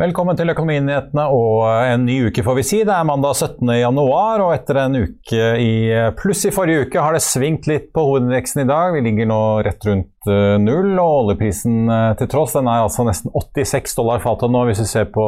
Velkommen 0.00 0.32
til 0.32 0.48
Økonominyhetene 0.48 1.26
og 1.28 1.66
en 1.68 2.06
ny 2.08 2.14
uke, 2.30 2.40
får 2.40 2.54
vi 2.56 2.62
si. 2.64 2.78
Det 2.88 2.94
er 2.94 3.04
mandag 3.04 3.34
17. 3.36 3.68
januar, 3.82 4.40
og 4.40 4.54
etter 4.54 4.78
en 4.80 4.96
uke 4.96 5.48
i 5.60 5.72
pluss 6.16 6.46
i 6.48 6.52
forrige 6.56 6.86
uke 6.86 7.02
har 7.04 7.12
det 7.12 7.20
svingt 7.20 7.68
litt 7.68 7.90
på 7.92 8.06
hovedindeksen 8.06 8.62
i 8.62 8.68
dag. 8.70 8.94
Vi 8.94 9.02
ligger 9.04 9.28
nå 9.28 9.40
rett 9.66 9.84
rundt 9.84 10.08
eh, 10.08 10.19
null, 10.60 10.90
og 11.00 11.14
oljeprisen 11.24 11.88
eh, 11.88 12.10
til 12.20 12.28
tross 12.28 12.52
den 12.52 12.68
er 12.68 12.82
altså 12.84 13.06
nesten 13.06 13.32
86 13.32 13.94
dollar 13.96 14.20
fatet 14.20 14.52
nå, 14.52 14.66
hvis 14.68 14.82
vi 14.82 14.88
ser 14.90 15.06
på 15.14 15.24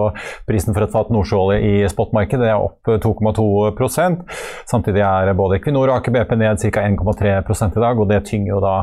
prisen 0.49 0.77
for 0.77 0.85
et 0.85 0.93
fat 0.93 1.09
nordsjøolje 1.15 1.63
i 1.65 1.89
spotmarkedet. 1.89 2.43
Det 2.43 2.51
er 2.53 2.61
opp 2.61 2.91
2,2% 2.91 4.25
Samtidig 4.69 5.01
er 5.07 5.33
både 5.39 5.57
Equinor 5.57 5.89
og 5.89 5.97
Aker 5.97 6.13
BP 6.13 6.35
ned 6.41 6.61
ca. 6.61 6.85
1,3 6.85 7.33
i 7.33 7.85
dag, 7.87 8.03
og 8.03 8.11
det 8.11 8.21
tynger 8.29 8.53
jo 8.53 8.61
da 8.61 8.75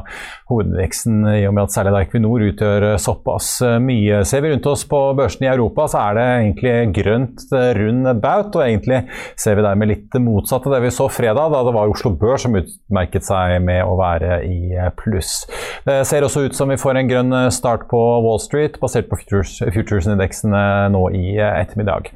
hovedindeksen 0.49 1.27
i 1.35 1.43
og 1.49 1.53
med 1.53 1.67
at 1.67 1.75
særlig 1.75 1.93
da 1.93 2.01
Equinor 2.05 2.45
utgjør 2.47 2.87
såpass 3.01 3.51
mye. 3.83 4.23
Ser 4.25 4.41
vi 4.45 4.53
rundt 4.53 4.69
oss 4.71 4.85
på 4.89 5.01
børsene 5.17 5.45
i 5.45 5.51
Europa, 5.51 5.85
så 5.91 6.01
er 6.07 6.17
det 6.17 6.25
egentlig 6.29 6.75
grønt 6.99 7.45
rund 7.79 8.11
baut, 8.23 8.55
og 8.55 8.65
egentlig 8.65 9.03
ser 9.39 9.59
vi 9.59 9.65
dermed 9.65 9.91
litt 9.93 10.19
motsatt 10.23 10.65
av 10.65 10.77
det 10.77 10.83
vi 10.87 10.93
så 10.95 11.09
fredag, 11.11 11.53
da 11.53 11.63
det 11.67 11.75
var 11.75 11.91
Oslo 11.91 12.13
Børs 12.17 12.47
som 12.47 12.57
utmerket 12.57 13.27
seg 13.27 13.59
med 13.65 13.83
å 13.85 13.97
være 13.99 14.41
i 14.47 14.89
pluss. 14.97 15.43
Det 15.99 16.05
ser 16.07 16.23
også 16.23 16.45
ut 16.47 16.55
som 16.55 16.69
vi 16.71 16.77
får 16.79 16.95
en 16.95 17.09
grønn 17.09 17.35
start 17.51 17.81
på 17.91 17.99
Wall 18.23 18.39
Street, 18.39 18.77
basert 18.79 19.09
på 19.09 19.17
futures-indeksene 19.19 20.61
nå 20.93 21.01
i 21.11 21.33
ettermiddag. 21.43 22.07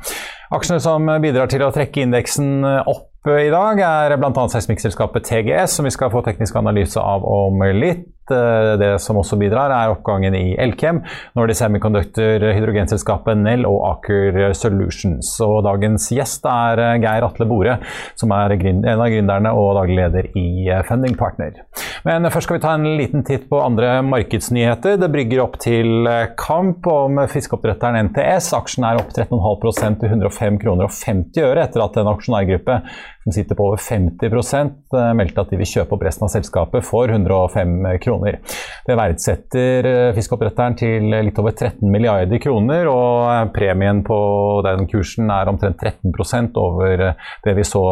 Aksjene 0.56 0.80
som 0.80 1.10
bidrar 1.20 1.52
til 1.52 1.66
å 1.66 1.72
trekke 1.76 2.06
indeksen 2.06 2.64
opp 2.64 3.28
i 3.28 3.50
dag, 3.52 3.82
er 3.84 4.16
bl.a. 4.20 4.46
seismikkselskapet 4.54 5.28
TGS, 5.28 5.76
som 5.76 5.88
vi 5.88 5.92
skal 5.96 6.14
få 6.14 6.24
teknisk 6.24 6.56
analyse 6.60 7.02
av 7.02 7.28
om 7.28 7.60
litt. 7.76 8.08
Det 8.30 8.94
som 9.04 9.20
også 9.20 9.38
bidrar, 9.40 9.74
er 9.74 9.94
oppgangen 9.94 10.36
i 10.38 10.56
Elkem, 10.62 11.02
Nordic 11.38 11.60
Semiconductor, 11.60 12.46
hydrogenselskapet 12.56 13.40
Nell 13.42 13.68
og 13.70 13.82
Aker 13.90 14.54
Solutions. 14.58 15.34
Og 15.44 15.64
dagens 15.68 16.10
gjest 16.14 16.48
er 16.50 16.82
Geir 17.04 17.28
Atle 17.28 17.48
Bore, 17.50 17.78
som 18.20 18.34
er 18.36 18.56
en 18.56 18.86
av 18.94 19.10
gründerne 19.12 19.54
og 19.58 19.74
daglig 19.80 20.00
leder 20.00 20.30
i 20.40 20.70
Funding 20.88 21.18
Partner. 21.20 21.64
Men 22.04 22.28
først 22.32 22.50
skal 22.50 22.58
vi 22.58 22.64
ta 22.66 22.74
en 22.76 22.88
liten 23.00 23.24
titt 23.28 23.46
på 23.52 23.62
andre 23.64 24.02
markedsnyheter. 24.08 24.98
Det 25.00 25.12
brygger 25.12 25.44
opp 25.44 25.60
til 25.64 26.08
kamp 26.40 26.88
om 26.92 27.22
fiskeoppdretteren 27.32 28.10
NTS. 28.10 28.52
Aksjen 28.58 28.88
er 28.88 29.00
opp 29.00 29.14
13,5 29.16 30.00
til 30.02 30.12
105 30.12 30.60
kroner 30.64 30.90
og 30.90 30.96
50 30.96 31.48
øre 31.48 31.64
etter 31.64 31.84
at 31.86 32.00
en 32.00 32.12
aksjonærgruppe 32.12 32.80
som 33.24 33.36
sitter 33.36 33.58
på 33.58 33.70
over 33.72 33.82
50% 33.82 34.98
meldte 35.18 35.44
at 35.44 35.52
de 35.54 35.60
vil 35.60 35.70
kjøpe 35.70 35.96
opp 35.96 36.04
resten 36.06 36.28
av 36.28 36.34
selskapet 36.34 36.86
for 36.86 37.12
105 37.12 37.76
kroner. 38.04 38.40
Det 38.88 38.98
verdsetter 39.00 39.90
fiskeoppdretteren 40.18 40.78
til 40.80 41.08
litt 41.14 41.40
over 41.40 41.56
13 41.56 41.88
milliarder 41.92 42.42
kroner, 42.44 42.90
og 42.92 43.54
premien 43.56 44.04
på 44.06 44.18
den 44.66 44.88
kursen 44.92 45.32
er 45.34 45.52
omtrent 45.52 45.80
13% 45.80 46.60
over 46.60 47.06
det 47.46 47.56
vi 47.58 47.66
så 47.68 47.84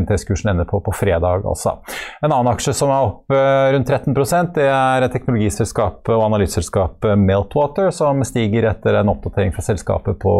NTS-kursen 0.00 0.52
ende 0.52 0.66
på 0.68 0.82
på 0.84 0.94
fredag. 0.96 1.46
Altså. 1.48 1.78
En 2.20 2.32
annen 2.32 2.52
aksje 2.52 2.74
som 2.76 2.92
er 2.92 3.08
opp 3.08 3.34
rundt 3.74 3.90
13 3.90 4.14
det 4.56 4.66
er 4.66 5.06
teknologiselskapet 5.12 6.12
og 6.14 6.24
analyseselskapet 6.26 7.18
Meltwater, 7.20 7.90
som 7.94 8.22
stiger 8.26 8.68
etter 8.70 9.00
en 9.00 9.12
oppdatering 9.12 9.54
fra 9.54 9.64
selskapet 9.64 10.18
på 10.22 10.34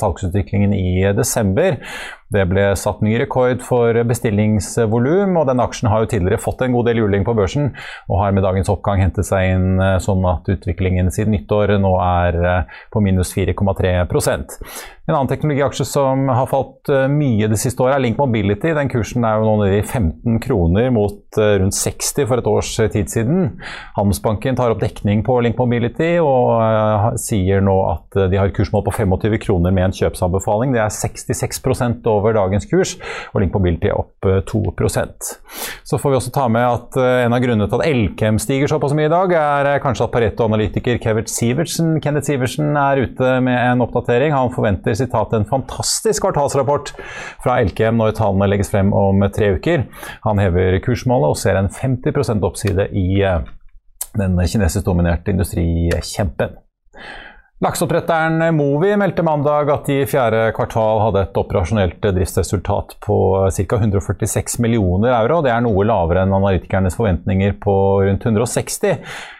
salgsutviklingen 0.00 0.74
i 0.76 1.12
desember. 1.16 1.78
Det 2.34 2.44
ble 2.50 2.64
satt 2.76 3.00
ny 3.04 3.14
rekord 3.22 3.62
for 3.64 3.96
bestillingsvolum, 4.08 5.38
og 5.40 5.48
den 5.48 5.62
aksjen 5.64 5.88
har 5.88 6.04
jo 6.04 6.10
tidligere 6.12 6.42
fått 6.42 6.60
en 6.64 6.74
god 6.76 6.90
del 6.90 7.00
juling 7.00 7.24
på 7.24 7.34
børsen, 7.38 7.70
og 8.10 8.20
har 8.20 8.34
med 8.36 8.44
dagens 8.44 8.68
oppgang 8.72 9.00
hentet 9.00 9.24
seg 9.28 9.54
inn 9.54 9.80
sånn 10.04 10.26
at 10.28 10.48
utviklingen 10.52 11.08
siden 11.14 11.32
nyttår 11.36 11.78
nå 11.80 11.94
er 12.04 12.38
på 12.92 13.00
minus 13.04 13.32
4,3% 13.36 14.58
En 15.08 15.14
annen 15.14 15.30
teknologiaksje 15.30 15.86
som 15.88 16.26
har 16.28 16.50
falt 16.50 16.90
mye 17.08 17.48
det 17.48 17.56
siste 17.56 17.80
året, 17.80 17.96
er 17.96 18.02
Link 18.04 18.18
Mobility. 18.20 18.74
Den 18.76 18.90
kursen 18.92 19.24
er 19.24 19.38
jo 19.40 19.46
nå 19.48 19.54
nede 19.62 19.78
i 19.78 19.86
15 19.86 20.36
kroner 20.44 20.90
mot 20.92 21.38
rundt 21.38 21.76
60 21.78 22.28
for 22.28 22.42
et 22.42 22.50
års 22.50 22.74
tid 22.92 23.08
siden. 23.08 23.54
Handelsbanken 23.96 24.58
tar 24.58 24.74
opp 24.74 24.82
dekning 24.84 25.24
på 25.24 25.38
Link 25.44 25.56
Mobility 25.56 26.18
og 26.20 27.16
sier 27.24 27.64
nå 27.64 27.78
at 27.88 28.20
de 28.28 28.36
har 28.36 28.52
kursmål 28.52 28.84
på 28.84 28.98
25 29.00 29.38
kroner 29.46 29.72
med 29.72 29.88
en 29.88 29.96
kjøpsanbefaling. 29.96 30.76
Det 30.76 30.84
er 30.84 30.92
66 30.92 31.64
over 32.18 32.36
dagens 32.36 32.68
kurs, 32.68 32.96
og 33.32 33.42
Link 33.42 33.54
Mobility 33.56 33.90
er 33.90 33.98
opp 33.98 34.26
2% 34.48 35.28
Så 35.88 35.98
får 36.00 36.12
vi 36.12 36.18
også 36.18 36.32
ta 36.34 36.46
med 36.52 36.64
at 36.66 36.98
en 36.98 37.34
av 37.34 37.42
grunnene 37.42 37.68
til 37.70 37.80
at 37.80 37.88
Elkem 37.88 38.40
stiger 38.42 38.70
såpass 38.70 38.94
mye 38.96 39.08
i 39.08 39.12
dag, 39.12 39.32
er 39.38 39.82
kanskje 39.82 40.06
at 40.08 40.14
Pareto-analytiker 40.14 41.00
Kenneth 41.02 41.32
Sivertsen, 41.32 42.76
er 42.78 43.02
ute 43.04 43.34
med 43.44 43.56
en 43.56 43.84
oppdatering. 43.84 44.34
Han 44.34 44.52
forventer 44.54 44.96
sitat, 44.98 45.32
en 45.36 45.48
fantastisk 45.48 46.24
kvartalsrapport 46.26 46.92
fra 47.44 47.58
Elkem 47.62 47.98
når 48.00 48.16
tallene 48.18 48.50
legges 48.50 48.72
frem 48.72 48.92
om 48.96 49.22
tre 49.34 49.54
uker. 49.56 49.86
Han 50.26 50.42
hever 50.42 50.78
kursmålet 50.84 51.32
og 51.32 51.40
ser 51.40 51.58
en 51.60 51.70
50% 51.72 52.46
oppside 52.48 52.88
i 52.96 53.08
den 54.18 54.38
kinesisk-dominerte 54.40 55.34
industrikjempen. 55.34 56.58
Lakseoppdretteren 57.58 58.54
Movi 58.54 58.92
meldte 58.94 59.24
mandag 59.26 59.70
at 59.74 59.88
de 59.90 59.96
i 59.98 60.06
fjerde 60.06 60.52
kvartal 60.54 61.00
hadde 61.02 61.24
et 61.24 61.38
operasjonelt 61.40 61.96
driftsresultat 62.04 62.94
på 63.02 63.16
ca. 63.50 63.78
146 63.80 64.60
millioner 64.62 65.10
euro. 65.16 65.40
Det 65.42 65.50
er 65.50 65.64
noe 65.64 65.86
lavere 65.88 66.22
enn 66.22 66.36
analytikernes 66.36 66.94
forventninger 66.94 67.56
på 67.58 67.74
rundt 68.06 68.28
160 68.30 68.94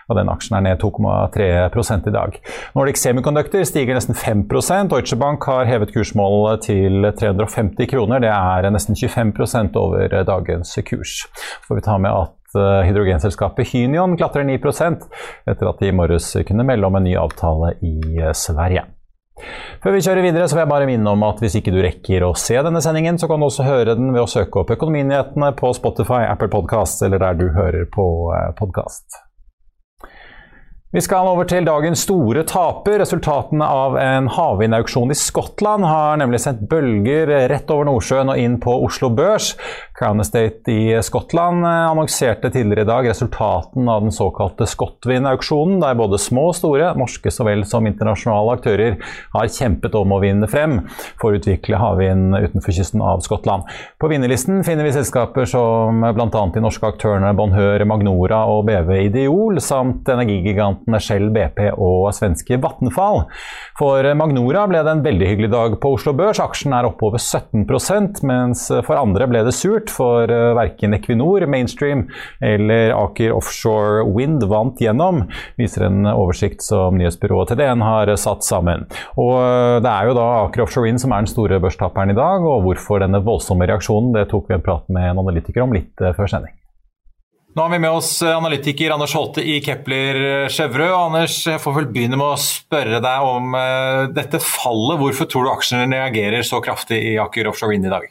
og 0.08 0.16
den 0.16 0.30
aksjen 0.32 0.56
er 0.58 0.64
ned 0.64 0.80
2,3% 0.82 2.08
i 2.08 2.14
dag. 2.14 2.38
Nordic 2.74 2.98
Semiconductor 2.98 3.62
stiger 3.68 3.94
nesten 3.94 4.16
5% 4.16 4.90
Deutsche 4.90 5.18
Bank 5.20 5.44
har 5.46 5.68
hevet 5.68 5.92
kursmålet 5.94 6.64
til 6.66 7.10
350 7.20 7.90
kroner. 7.92 8.24
Det 8.24 8.32
er 8.32 8.70
nesten 8.72 8.98
25% 8.98 9.76
over 9.78 10.18
dagens 10.26 10.74
kurs. 10.88 11.20
Så 11.28 11.68
får 11.68 11.80
vi 11.80 11.86
ta 11.86 12.00
med 12.00 12.10
at 12.24 12.37
hydrogenselskapet 12.56 13.72
Hynion 13.72 14.16
klatrer 14.18 14.46
9% 14.48 15.08
etter 15.48 15.70
at 15.70 15.82
de 15.82 15.90
i 15.90 15.96
morges 15.96 16.30
kunne 16.48 16.66
melde 16.68 16.88
om 16.88 16.96
en 16.96 17.04
ny 17.08 17.16
avtale 17.20 17.74
i 17.84 17.98
Sverige. 18.36 18.86
Før 19.82 19.94
vi 19.94 20.02
kjører 20.02 20.24
videre, 20.24 20.48
så 20.50 20.56
vil 20.56 20.64
jeg 20.64 20.72
bare 20.72 20.88
minne 20.88 21.12
om 21.12 21.22
at 21.28 21.38
hvis 21.42 21.60
ikke 21.60 21.70
du 21.74 21.78
rekker 21.84 22.26
å 22.26 22.32
se 22.38 22.58
denne 22.58 22.82
sendingen, 22.82 23.20
så 23.20 23.28
kan 23.30 23.38
du 23.38 23.46
også 23.46 23.68
høre 23.68 23.94
den 23.98 24.10
ved 24.14 24.24
å 24.24 24.30
søke 24.30 24.64
opp 24.64 24.74
Økonominyhetene 24.74 25.52
på 25.58 25.70
Spotify, 25.78 26.24
Apple 26.26 26.50
Podcast 26.52 27.06
eller 27.06 27.22
der 27.22 27.38
du 27.38 27.48
hører 27.54 27.86
på 27.94 28.08
podkast. 28.58 29.22
Vi 30.88 31.02
skal 31.04 31.26
over 31.28 31.44
til 31.44 31.66
dagens 31.68 32.00
store 32.06 32.46
taper. 32.48 32.94
Resultatene 33.02 33.66
av 33.68 33.98
en 34.00 34.30
havvindauksjon 34.32 35.12
i 35.12 35.16
Skottland 35.20 35.84
har 35.84 36.16
nemlig 36.16 36.40
sendt 36.40 36.62
bølger 36.70 37.28
rett 37.52 37.68
over 37.74 37.90
Nordsjøen 37.90 38.32
og 38.32 38.40
inn 38.40 38.54
på 38.64 38.72
Oslo 38.86 39.10
Børs. 39.12 39.50
Crown 39.98 40.20
Estate 40.20 40.72
i 40.72 41.02
Skottland 41.02 41.66
annonserte 41.66 42.50
tidligere 42.50 42.84
i 42.84 42.86
dag 42.86 43.08
resultaten 43.08 43.88
av 43.88 44.04
den 44.04 44.12
såkalte 44.14 44.66
Scotwind-auksjonen, 44.66 45.80
der 45.82 45.96
både 45.98 46.20
små 46.22 46.44
og 46.52 46.54
store, 46.54 46.92
norske 46.94 47.32
så 47.34 47.42
vel 47.48 47.64
som 47.66 47.86
internasjonale 47.88 48.54
aktører, 48.54 48.94
har 49.32 49.50
kjempet 49.50 49.96
om 49.98 50.14
å 50.14 50.20
vinne 50.22 50.46
frem 50.50 50.76
for 51.18 51.32
å 51.32 51.40
utvikle 51.40 51.80
havvind 51.82 52.36
utenfor 52.36 52.76
kysten 52.76 53.02
av 53.02 53.24
Skottland. 53.26 53.66
På 53.98 54.10
vinnerlisten 54.12 54.62
finner 54.66 54.86
vi 54.86 54.94
selskaper 54.94 55.48
som 55.50 56.06
bl.a. 56.14 56.44
de 56.54 56.62
norske 56.62 56.92
aktørene 56.92 57.34
Bonheur, 57.34 57.82
Magnora 57.90 58.44
og 58.52 58.68
BV 58.70 58.94
Ideol, 59.08 59.58
samt 59.58 60.06
energigiganten 60.14 60.94
Shell, 61.02 61.32
BP 61.34 61.72
og 61.74 62.12
svenske 62.14 62.60
Vattenfall. 62.62 63.24
For 63.82 64.06
Magnora 64.18 64.68
ble 64.70 64.84
det 64.86 64.94
en 64.94 65.04
veldig 65.08 65.32
hyggelig 65.32 65.52
dag 65.56 65.76
på 65.82 65.96
Oslo 65.98 66.14
Børs. 66.14 66.38
Aksjen 66.42 66.78
er 66.78 66.86
oppe 66.86 67.10
over 67.10 67.18
17% 67.18 68.22
mens 68.28 68.68
for 68.86 68.94
andre 68.94 69.26
ble 69.30 69.42
det 69.46 69.58
surt, 69.58 69.87
for 69.92 70.30
eh, 70.30 70.52
verken 70.58 70.96
Equinor, 70.96 71.46
Mainstream 71.50 72.06
eller 72.44 72.94
Aker 72.96 73.34
Offshore 73.36 74.04
Wind 74.14 74.44
vant 74.50 74.80
gjennom, 74.82 75.24
viser 75.58 75.88
en 75.88 76.06
oversikt 76.10 76.64
som 76.64 76.98
nyhetsbyrået 76.98 77.52
TDN 77.52 77.84
har 77.84 78.12
satt 78.20 78.46
sammen. 78.46 78.86
Og 79.16 79.34
eh, 79.40 79.80
Det 79.84 79.92
er 79.92 80.08
jo 80.08 80.16
da 80.18 80.28
Aker 80.44 80.64
Offshore 80.64 80.88
Wind 80.88 81.02
som 81.02 81.14
er 81.14 81.24
den 81.24 81.32
store 81.32 81.60
børstaperen 81.62 82.14
i 82.14 82.18
dag, 82.18 82.44
og 82.44 82.64
hvorfor 82.66 83.02
denne 83.04 83.22
voldsomme 83.24 83.68
reaksjonen, 83.68 84.14
det 84.16 84.28
tok 84.32 84.48
vi 84.48 84.58
en 84.58 84.64
prat 84.64 84.88
med 84.92 85.12
en 85.12 85.22
analytiker 85.24 85.64
om 85.64 85.74
litt 85.76 86.02
eh, 86.02 86.14
før 86.16 86.30
sending. 86.30 86.54
Nå 87.56 87.64
har 87.64 87.72
vi 87.72 87.78
med 87.82 87.90
oss 87.90 88.10
analytiker 88.22 88.92
Anders 88.94 89.16
Holte 89.16 89.42
i 89.42 89.56
Kepler 89.64 90.20
eh, 90.44 90.82
Anders, 90.92 91.40
jeg 91.48 91.62
får 91.62 91.74
vel 91.80 91.88
begynne 91.94 92.20
med 92.20 92.36
å 92.36 92.38
spørre 92.38 93.00
deg 93.02 93.32
om 93.32 93.56
dette 94.14 94.38
fallet. 94.44 95.00
Hvorfor 95.00 95.30
tror 95.30 95.48
du 95.48 95.54
aksjene 95.56 95.88
reagerer 95.96 96.46
så 96.46 96.62
kraftig 96.62 97.00
i 97.14 97.18
Aker 97.18 97.50
Offshore 97.50 97.74
Wind 97.74 97.88
i 97.88 97.96
dag? 97.96 98.06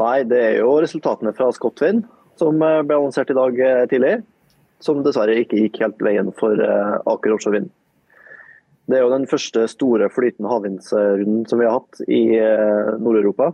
Nei, 0.00 0.22
Det 0.24 0.40
er 0.40 0.54
jo 0.62 0.78
resultatene 0.80 1.34
fra 1.36 1.50
Scotwind 1.52 2.06
som 2.40 2.56
ble 2.56 2.96
annonsert 2.96 3.30
i 3.32 3.36
dag 3.36 3.58
tidlig. 3.90 4.14
Som 4.80 5.02
dessverre 5.04 5.34
ikke 5.42 5.58
gikk 5.60 5.82
helt 5.82 5.98
veien 6.00 6.30
for 6.38 6.56
Aker 6.56 7.34
Offshore 7.34 7.58
Vind. 7.58 7.66
Det 8.88 8.96
er 8.96 9.04
jo 9.04 9.12
den 9.12 9.28
første 9.28 9.66
store 9.68 10.08
flytende 10.08 10.48
havvindsrunden 10.48 11.42
som 11.50 11.60
vi 11.60 11.68
har 11.68 11.76
hatt 11.76 12.00
i 12.08 12.22
Nord-Europa. 12.96 13.50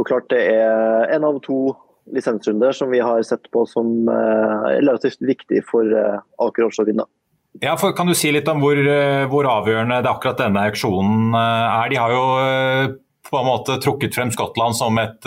Og 0.00 0.08
klart 0.08 0.30
det 0.32 0.40
er 0.54 1.12
en 1.12 1.26
av 1.28 1.36
to 1.44 1.74
lisensrunder 2.14 2.72
som 2.72 2.90
vi 2.90 3.00
har 3.00 3.22
sett 3.22 3.50
på 3.52 3.66
som 3.66 4.08
eh, 4.08 4.68
relativt 4.80 5.22
viktig 5.22 5.62
for 5.68 5.86
eh, 5.86 6.20
Aker 6.42 6.66
Offshore 6.66 6.90
Vind. 6.90 7.04
Ja, 7.60 7.74
for 7.76 7.92
Kan 7.96 8.08
du 8.08 8.14
si 8.14 8.30
litt 8.32 8.48
om 8.48 8.62
hvor, 8.62 8.78
eh, 8.78 9.26
hvor, 9.30 9.48
avgjørende 9.50 10.00
det 10.04 10.10
akkurat 10.10 10.40
denne 10.40 10.64
auksjonen 10.70 11.34
er? 11.36 11.90
De 11.92 12.00
har 12.00 12.14
jo 12.14 12.24
på 13.30 13.38
en 13.38 13.48
måte 13.48 13.78
trukket 13.82 14.16
frem 14.16 14.32
Skottland 14.34 14.76
som 14.78 14.98
et 15.00 15.26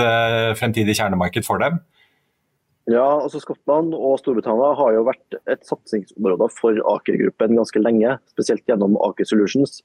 fremtidig 0.59 0.97
kjernemarked 0.99 1.47
for 1.47 1.63
dem? 1.63 1.79
Ja, 2.91 3.05
altså 3.23 3.39
Skottland 3.39 3.93
og 3.95 4.17
Storbritannia 4.19 4.73
har 4.75 4.95
jo 4.95 5.05
vært 5.07 5.37
et 5.47 5.61
satsingsområde 5.63 6.49
for 6.51 6.79
Aker-gruppen 6.97 7.55
ganske 7.55 7.79
lenge. 7.79 8.17
Spesielt 8.33 8.67
gjennom 8.67 8.97
Aker 9.07 9.27
Solutions. 9.29 9.77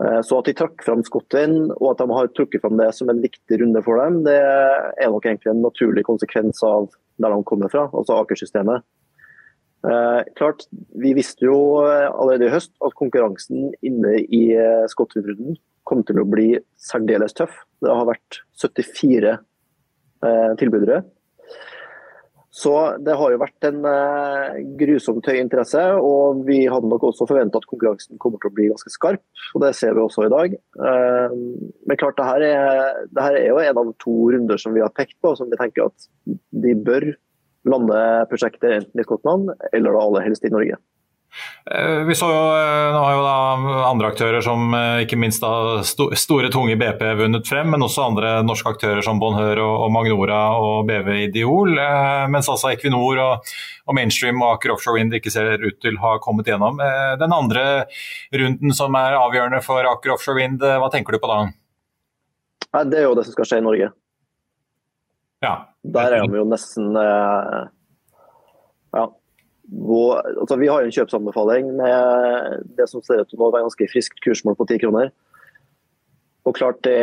Eh, 0.00 0.20
så 0.24 0.38
at 0.40 0.48
de 0.48 0.54
trakk 0.56 0.80
fram 0.84 1.04
Skottland, 1.04 1.74
og 1.76 1.90
at 1.92 2.00
de 2.00 2.16
har 2.16 2.30
trukket 2.32 2.64
fram 2.64 2.80
det 2.80 2.88
som 2.96 3.12
en 3.12 3.20
viktig 3.20 3.60
runde 3.60 3.82
for 3.84 4.00
dem, 4.00 4.22
det 4.24 4.38
er 4.40 5.12
nok 5.12 5.28
egentlig 5.28 5.52
en 5.52 5.64
naturlig 5.66 6.06
konsekvens 6.08 6.62
av 6.64 6.88
der 7.20 7.34
de 7.34 7.44
kommer 7.44 7.68
fra, 7.72 7.90
altså 7.92 8.16
Aker-systemet. 8.22 8.86
Eh, 9.80 10.22
klart, 10.36 10.66
Vi 11.02 11.14
visste 11.16 11.46
jo 11.46 11.56
allerede 11.80 12.48
i 12.48 12.52
høst 12.52 12.72
at 12.84 12.96
konkurransen 12.98 13.70
inne 13.80 14.18
i 14.26 14.42
eh, 14.52 14.88
kom 15.88 16.04
til 16.06 16.20
å 16.20 16.28
bli 16.28 16.52
særdeles 16.78 17.34
tøff. 17.36 17.54
Det 17.80 17.90
har 17.90 18.08
vært 18.08 18.42
74 18.60 19.32
eh, 19.32 20.52
tilbydere. 20.60 21.02
Så 22.50 22.72
det 22.98 23.14
har 23.14 23.30
jo 23.30 23.38
vært 23.38 23.66
en 23.68 23.84
eh, 23.86 24.56
grusomt 24.78 25.26
høy 25.30 25.36
interesse, 25.38 25.80
og 26.02 26.42
vi 26.48 26.64
hadde 26.68 26.90
nok 26.90 27.06
også 27.12 27.28
forventa 27.30 27.60
at 27.60 27.68
konkurransen 27.70 28.18
kommer 28.20 28.42
til 28.42 28.50
å 28.50 28.56
bli 28.56 28.66
ganske 28.72 28.90
skarp. 28.90 29.22
og 29.54 29.62
Det 29.62 29.70
ser 29.78 29.94
vi 29.94 30.02
også 30.02 30.26
i 30.26 30.32
dag. 30.32 30.56
Eh, 30.58 31.36
men 31.86 32.00
klart, 32.00 32.18
det 32.18 32.26
her, 32.26 32.46
er, 32.48 33.00
det 33.14 33.26
her, 33.26 33.38
er, 33.38 33.48
jo 33.52 33.62
en 33.62 33.82
av 33.84 33.92
to 34.02 34.16
runder 34.34 34.60
som 34.60 34.74
vi 34.74 34.82
har 34.82 34.92
pekt 34.96 35.16
på, 35.22 35.36
som 35.38 35.50
vi 35.52 35.60
tenker 35.62 35.88
at 35.88 36.08
de 36.66 36.74
bør 36.74 37.12
lande 37.68 38.26
prosjekter 38.30 38.78
enten 38.78 39.00
i 39.00 39.04
Skottland 39.04 39.52
eller 39.72 39.92
da 39.92 40.06
aller 40.06 40.28
helst 40.28 40.44
i 40.44 40.52
Norge. 40.52 40.78
Eh, 41.70 42.04
vi 42.04 42.14
så 42.14 42.26
jo, 42.26 42.38
eh, 42.58 42.92
nå 42.92 43.00
har 43.04 43.12
jo 43.14 43.22
da 43.22 43.34
andre 43.86 44.08
aktører 44.10 44.42
som 44.42 44.72
eh, 44.74 45.02
ikke 45.04 45.18
minst 45.20 45.44
da 45.44 45.82
store, 45.86 46.50
tunge 46.50 46.74
BP 46.80 47.04
vunnet 47.20 47.46
frem, 47.46 47.70
men 47.70 47.84
også 47.86 48.08
andre 48.08 48.32
norske 48.46 48.72
aktører 48.74 49.04
som 49.06 49.20
Bonheur 49.22 49.60
og, 49.62 49.86
Magnora 49.94 50.40
og 50.58 50.88
BV 50.88 51.12
Ideol. 51.28 51.76
Mens 52.32 52.50
altså 52.50 52.72
Equinor 52.72 53.22
og, 53.22 53.54
og 53.86 53.98
Mainstream 53.98 54.42
og 54.42 54.56
Aker 54.56 54.74
Offshore 54.74 54.98
Wind 54.98 55.14
ikke 55.16 55.32
ser 55.32 55.62
ut 55.62 55.78
til 55.82 55.98
å 56.00 56.04
ha 56.08 56.16
kommet 56.22 56.50
gjennom. 56.50 56.80
Den 57.20 57.36
andre 57.36 57.66
runden 58.34 58.74
som 58.76 58.96
er 58.98 59.18
avgjørende 59.20 59.62
for 59.64 59.86
Aker 59.94 60.16
Offshore 60.16 60.40
Wind, 60.40 60.64
hva 60.64 60.90
tenker 60.92 61.14
du 61.14 61.22
på 61.22 61.30
da? 61.30 61.42
Det 62.86 63.00
er 63.00 63.08
jo 63.08 63.16
det 63.18 63.26
som 63.26 63.34
skal 63.34 63.50
skje 63.50 63.62
i 63.62 63.66
Norge. 63.66 63.90
Ja. 65.44 65.54
Der 65.82 66.12
er 66.12 66.26
de 66.26 66.36
jo 66.36 66.44
nesten 66.48 66.92
ja, 68.92 69.04
hvor, 69.70 70.20
altså 70.26 70.56
vi 70.60 70.68
har 70.68 70.82
en 70.82 70.92
kjøpsanbefaling 70.92 71.70
med 71.78 72.64
det 72.76 72.88
som 72.90 73.02
ser 73.06 73.22
ut 73.22 73.30
til 73.30 73.40
å 73.40 73.50
være 73.52 73.64
ganske 73.68 73.88
friskt 73.92 74.18
kursmål 74.24 74.58
på 74.58 74.66
10 74.66 74.82
kroner. 74.82 75.12
Og 76.48 76.56
klart 76.56 76.80
det, 76.82 76.98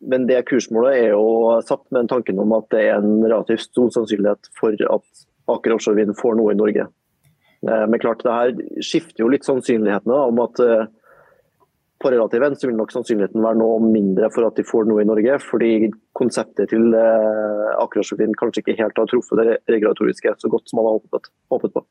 Men 0.00 0.26
det 0.28 0.44
kursmålet 0.48 0.96
er 0.96 1.08
jo 1.12 1.60
satt 1.66 1.82
med 1.90 2.04
en 2.04 2.12
tanken 2.14 2.40
om 2.40 2.54
at 2.56 2.68
det 2.74 2.86
er 2.88 2.96
en 2.96 3.20
relativt 3.24 3.66
stor 3.68 3.90
sannsynlighet 3.94 4.50
for 4.58 4.74
at 4.74 5.26
Aker 5.52 5.74
Offshore 5.74 5.98
Vind 5.98 6.14
får 6.18 6.38
noe 6.38 6.54
i 6.54 6.58
Norge. 6.58 6.86
Eh, 7.68 7.84
men 7.90 8.00
klart 8.02 8.22
det 8.24 8.32
her 8.32 8.82
skifter 8.82 9.24
jo 9.24 9.30
litt 9.30 9.46
sannsynlighetene 9.46 10.18
om 10.30 10.40
at 10.44 10.62
eh, 10.62 10.86
på 12.02 12.10
relativen 12.12 12.56
så 12.58 12.68
vil 12.68 12.78
nok 12.78 12.92
sannsynligheten 12.94 13.44
være 13.44 13.60
noe 13.60 13.78
mindre 13.84 14.28
for 14.34 14.48
at 14.48 14.58
de 14.58 14.66
får 14.66 14.88
noe 14.90 15.04
i 15.04 15.08
Norge. 15.08 15.38
Fordi 15.46 15.72
konseptet 16.18 16.72
til 16.74 16.92
eh, 16.98 17.72
Akershusfin 17.78 18.36
kanskje 18.38 18.64
ikke 18.64 18.78
helt 18.82 18.98
har 18.98 19.10
truffet 19.10 19.42
det 19.42 19.58
regulatoriske 19.70 20.36
så 20.42 20.52
godt 20.52 20.70
som 20.70 20.80
man 20.80 20.90
har 20.90 20.98
håpet, 21.00 21.30
håpet 21.54 21.76
på. 21.78 21.84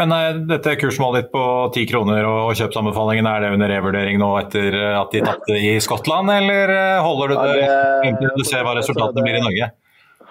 Men 0.00 0.10
nei, 0.10 0.22
dette 0.50 0.74
kursmålet 0.80 1.22
ditt 1.22 1.30
på 1.30 1.44
ti 1.76 1.84
kroner 1.86 2.26
og 2.26 2.56
kjøpsanbefalingen, 2.58 3.28
er 3.30 3.44
det 3.44 3.52
under 3.54 3.70
revurdering 3.70 4.18
nå 4.18 4.32
etter 4.40 4.74
at 4.90 5.14
de 5.14 5.22
tapte 5.22 5.54
i 5.54 5.76
Skottland, 5.84 6.32
eller 6.34 6.72
eh, 6.74 7.04
holder 7.04 7.30
du 7.30 7.36
det 7.38 7.68
frem 8.02 8.18
til 8.18 8.32
du 8.34 8.44
ser 8.48 8.66
hva 8.66 8.74
resultatene 8.80 9.22
blir 9.22 9.38
i 9.38 9.44
Norge? 9.44 9.70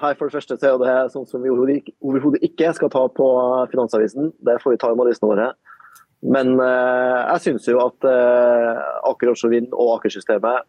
Her 0.03 0.17
for 0.19 0.27
det 0.27 0.35
første 0.35 0.57
så 0.59 0.73
er 0.73 0.81
det 0.81 1.13
sånn 1.13 1.29
som 1.29 1.43
vi 1.45 1.51
overhodet 1.53 2.43
ikke 2.43 2.73
skal 2.75 2.91
ta 2.91 3.05
på 3.07 3.27
Finansavisen. 3.71 4.33
Det 4.43 4.57
får 4.59 4.75
vi 4.75 4.81
ta 4.81 4.89
i 4.91 4.97
analysene 4.97 5.29
våre. 5.31 5.53
Men 6.23 6.55
uh, 6.55 7.35
jeg 7.35 7.43
syns 7.47 7.67
jo 7.67 7.81
at 7.83 8.07
uh, 8.07 8.79
Aker 9.09 9.33
Offshore 9.33 9.51
Vind 9.51 9.73
og 9.75 9.97
Aker-systemet 9.97 10.63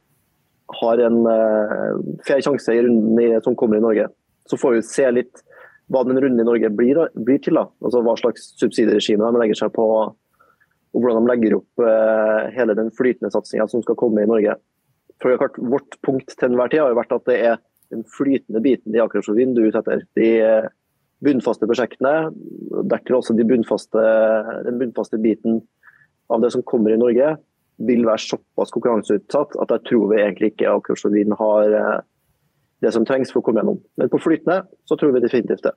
har 0.80 1.02
en 1.06 1.18
uh, 1.28 2.00
fair 2.26 2.42
sjanse 2.42 2.74
i 2.74 2.82
runden 2.82 3.44
som 3.44 3.56
kommer 3.58 3.78
i 3.78 3.84
Norge. 3.84 4.08
Så 4.50 4.58
får 4.60 4.78
vi 4.78 4.86
se 4.88 5.06
litt 5.14 5.44
hva 5.92 6.02
den 6.08 6.18
runden 6.18 6.42
i 6.42 6.48
Norge 6.48 6.72
blir, 6.74 6.98
blir 7.14 7.40
til. 7.44 7.60
da. 7.60 7.68
Altså 7.84 8.02
Hva 8.02 8.16
slags 8.18 8.50
subsidieregime 8.58 9.30
de 9.30 9.42
legger 9.42 9.60
seg 9.62 9.74
på, 9.76 9.84
og 9.84 10.96
hvordan 10.96 11.24
de 11.26 11.30
legger 11.30 11.56
opp 11.58 11.82
hele 12.54 12.76
den 12.78 12.88
flytende 12.96 13.28
satsinga 13.34 13.66
som 13.68 13.82
skal 13.84 13.98
komme 14.00 14.24
i 14.24 14.30
Norge. 14.30 14.54
For 15.20 15.36
klart, 15.40 15.58
Vårt 15.60 15.98
punkt 16.06 16.32
til 16.32 16.48
enhver 16.48 16.72
tid 16.72 16.80
har 16.80 16.92
jo 16.92 16.98
vært 16.98 17.12
at 17.16 17.26
det 17.28 17.36
er 17.50 17.60
den 17.92 18.06
flytende 18.16 18.62
biten 18.64 18.96
i 18.96 19.02
Aker 19.02 19.20
Offshore 19.20 19.36
Vind 19.38 19.58
du 19.58 19.66
er 19.66 19.76
etter. 19.76 20.06
De, 20.16 20.30
bunnfaste 21.24 21.68
prosjektene. 21.68 22.30
Dertil 22.90 23.18
også 23.18 23.36
de 23.36 23.46
bunnfaste, 23.48 24.04
den 24.66 24.80
bunnfaste 24.80 25.20
biten 25.22 25.62
av 26.32 26.42
det 26.42 26.52
som 26.54 26.64
kommer 26.66 26.94
i 26.94 27.00
Norge, 27.00 27.34
vil 27.84 28.04
være 28.06 28.22
såpass 28.22 28.70
konkurranseutsatt 28.74 29.56
at 29.62 29.72
jeg 29.74 29.86
tror 29.88 30.10
vi 30.12 30.20
egentlig 30.22 30.52
ikke 30.52 30.76
Akersjøvin 30.76 31.34
har 31.40 31.72
eh, 31.74 32.04
det 32.84 32.92
som 32.94 33.06
trengs 33.06 33.32
for 33.32 33.42
å 33.42 33.46
komme 33.48 33.62
gjennom. 33.62 33.80
Men 33.98 34.12
på 34.12 34.20
flytende 34.22 34.62
så 34.88 34.98
tror 34.98 35.14
vi 35.16 35.24
definitivt 35.24 35.64
det. 35.66 35.74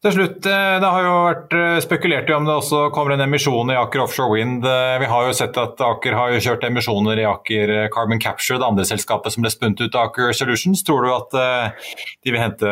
Til 0.00 0.14
slutt, 0.14 0.46
eh, 0.48 0.80
Det 0.80 0.88
har 0.88 1.02
jo 1.04 1.16
vært 1.26 1.52
eh, 1.52 1.78
spekulert 1.84 2.30
i 2.30 2.32
om 2.32 2.46
det 2.48 2.54
også 2.56 2.86
kommer 2.88 3.12
en 3.12 3.20
emisjon 3.20 3.68
i 3.68 3.76
Aker 3.76 4.00
Offshore 4.00 4.32
Wind. 4.32 4.64
Eh, 4.64 4.96
vi 5.02 5.08
har 5.10 5.26
jo 5.26 5.34
sett 5.36 5.58
at 5.60 5.76
Aker 5.76 6.16
har 6.16 6.36
kjørt 6.40 6.64
emisjoner 6.64 7.20
i 7.20 7.26
Aker 7.28 7.72
Carbon 7.92 8.22
Capture, 8.22 8.56
det 8.56 8.64
andre 8.64 8.86
selskapet 8.88 9.34
som 9.34 9.44
ble 9.44 9.52
spunnet 9.52 9.82
ut 9.82 9.98
av 9.98 10.08
Aker 10.08 10.32
Solutions. 10.32 10.80
Tror 10.88 11.04
du 11.04 11.10
at 11.12 11.36
de 12.24 12.32
vil 12.32 12.40
hente 12.40 12.70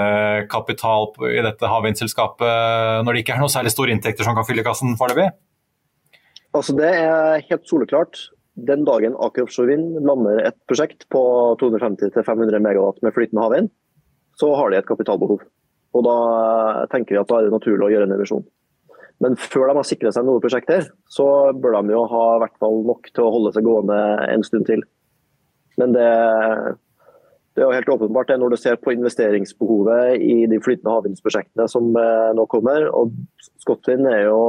kapital 0.49 1.12
i 1.28 1.44
dette 1.44 1.68
havvindselskapet 1.68 3.04
når 3.04 3.12
det 3.12 3.23
ikke 3.26 3.37
er 3.37 3.44
noe 3.44 3.52
særlig 3.52 3.75
store 3.76 3.92
inntekter 3.92 4.25
som 4.25 4.38
kan 4.38 4.49
fylle 4.49 4.64
kassen 4.64 4.97
foreløpig? 4.97 5.28
Altså, 6.56 6.73
det 6.80 6.94
er 6.97 7.44
helt 7.44 7.68
soleklart. 7.68 8.25
Den 8.56 8.88
dagen 8.88 9.12
Aker 9.20 9.44
Offshore 9.44 9.75
Wind 9.75 10.00
lander 10.00 10.40
et 10.49 10.56
prosjekt 10.64 11.04
på 11.12 11.20
250-500 11.61 12.64
megawatt 12.64 13.04
med 13.04 13.12
flytende 13.12 13.44
havvind, 13.44 13.73
så 14.40 14.54
har 14.56 14.73
de 14.73 14.80
et 14.80 14.88
kapitalbehov. 14.88 15.44
Og 15.97 16.04
da 16.04 16.16
tenker 16.92 17.16
vi 17.16 17.21
at 17.21 17.30
da 17.30 17.38
er 17.38 17.49
det 17.49 17.54
naturlig 17.54 17.87
å 17.87 17.92
gjøre 17.92 18.09
en 18.09 18.16
revisjon. 18.16 18.45
Men 19.25 19.35
før 19.40 19.71
de 19.71 19.78
har 19.80 19.87
sikret 19.87 20.14
seg 20.14 20.26
noen 20.26 20.42
prosjekter, 20.42 20.90
så 21.11 21.26
bør 21.57 21.80
de 21.80 21.95
jo 21.97 22.04
ha 22.12 22.26
hvert 22.42 22.59
fall 22.62 22.85
nok 22.87 23.09
til 23.11 23.25
å 23.25 23.33
holde 23.35 23.54
seg 23.57 23.66
gående 23.66 23.97
en 24.28 24.45
stund 24.47 24.68
til. 24.68 24.85
Men 25.78 25.95
det, 25.95 26.07
det 27.59 27.64
er 27.64 27.66
jo 27.66 27.75
helt 27.75 27.90
åpenbart 27.97 28.30
det 28.30 28.38
når 28.38 28.54
du 28.54 28.61
ser 28.61 28.78
på 28.78 28.95
investeringsbehovet 28.95 30.23
i 30.23 30.47
de 30.50 30.61
flytende 30.62 30.95
havvindprosjektene 30.95 31.66
som 31.71 31.90
eh, 31.99 32.30
nå 32.38 32.47
kommer. 32.50 32.87
og 32.95 33.14
Skottvind 33.59 34.07
er 34.07 34.28
jo, 34.28 34.40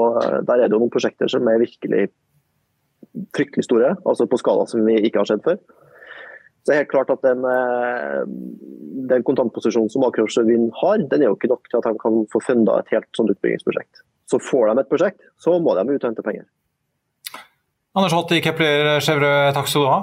Der 0.45 0.59
er 0.59 0.67
det 0.67 0.75
jo 0.75 0.83
noen 0.83 0.93
prosjekter 0.93 1.31
som 1.31 1.49
er 1.49 1.61
virkelig 1.63 2.09
fryktelig 3.33 3.65
store, 3.65 3.95
altså 4.05 4.27
på 4.29 4.37
skala 4.37 4.67
som 4.69 4.85
vi 4.85 4.99
ikke 5.01 5.23
har 5.23 5.29
sett 5.31 5.45
før. 5.45 5.57
Så 6.69 6.75
det 6.75 6.77
er 6.77 6.83
helt 6.83 6.91
klart 6.91 7.09
at 7.09 7.23
den, 7.25 7.39
eh, 7.49 8.19
den 9.09 9.23
kontantposisjonen 9.25 9.89
som 9.89 10.03
Aker 10.05 10.21
Offshore 10.21 10.45
Vind 10.45 10.67
har, 10.77 10.99
den 11.01 11.23
er 11.23 11.31
jo 11.31 11.33
ikke 11.33 11.49
nok 11.49 11.65
til 11.65 11.79
at 11.79 11.87
de 11.87 11.97
kan 11.97 12.19
få 12.29 12.41
funda 12.45 12.75
et 12.77 12.91
helt 12.93 13.09
sånt 13.17 13.31
utbyggingsprosjekt. 13.33 14.03
Så 14.29 14.37
får 14.37 14.69
de 14.69 14.83
et 14.83 14.91
prosjekt, 14.91 15.23
så 15.41 15.55
må 15.57 15.73
de 15.73 15.87
ut 15.89 16.03
og 16.03 16.05
hente 16.11 16.21
penger. 16.21 16.45
Anders 17.97 18.13
Holt 18.13 18.35
i 18.37 18.41
Kepler 18.45 18.99
Chevrolet, 19.01 19.55
takk 19.57 19.65
skal 19.65 19.81
du 19.81 19.89
ha. 19.89 19.99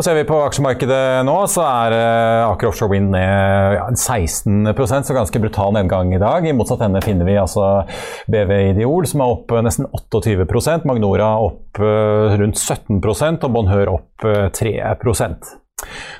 Og 0.00 0.04
ser 0.06 0.16
vi 0.16 0.22
på 0.24 0.36
aksjemarkedet 0.40 1.26
nå, 1.28 1.34
så 1.52 1.60
er 1.60 1.92
eh, 1.92 2.46
Aker 2.46 2.70
Offshore 2.70 2.94
Wind 2.94 3.10
ned 3.12 3.74
ja, 3.76 3.82
16% 3.92 5.04
så 5.04 5.12
ganske 5.12 5.42
brutal 5.42 5.74
nedgang 5.76 6.14
i 6.16 6.20
dag. 6.22 6.46
I 6.48 6.54
motsatt 6.56 6.86
ende 6.86 7.02
finner 7.04 7.28
vi 7.28 7.34
altså 7.36 7.66
BV 8.32 8.54
Ideol, 8.70 9.04
som 9.10 9.20
er 9.20 9.34
opp 9.34 9.52
nesten 9.60 9.90
28 9.92 10.88
Magnora 10.88 11.34
opp 11.44 11.82
eh, 11.84 12.32
rundt 12.40 12.56
17% 12.56 13.44
og 13.44 13.52
Bonheur 13.58 13.92
opp 13.98 14.24
3% 14.56 15.56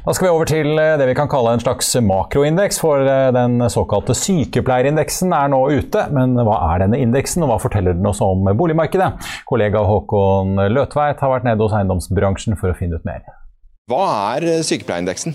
da 0.00 0.14
skal 0.16 0.24
vi 0.24 0.30
over 0.32 0.48
til 0.48 0.70
eh, 0.80 0.94
det 1.00 1.08
vi 1.08 1.16
kan 1.16 1.32
kalle 1.32 1.56
en 1.56 1.64
slags 1.64 1.88
makroindeks, 2.04 2.82
for 2.84 3.08
den 3.32 3.64
såkalte 3.72 4.16
sykepleierindeksen 4.16 5.32
er 5.36 5.52
nå 5.52 5.64
ute. 5.72 6.04
Men 6.12 6.36
hva 6.36 6.60
er 6.74 6.84
denne 6.84 7.00
indeksen, 7.00 7.48
og 7.48 7.54
hva 7.54 7.62
forteller 7.64 7.96
den 7.96 8.12
oss 8.12 8.20
om 8.24 8.44
boligmarkedet? 8.60 9.14
Kollega 9.48 9.88
Håkon 9.88 10.66
Løtveit 10.68 11.24
har 11.24 11.38
vært 11.38 11.48
nede 11.48 11.64
hos 11.64 11.76
eiendomsbransjen 11.80 12.60
for 12.60 12.74
å 12.74 12.76
finne 12.76 13.00
ut 13.00 13.08
mer. 13.08 13.24
Hva 13.88 14.02
er 14.36 14.44
eh, 14.46 14.60
sykepleierindeksen? 14.66 15.32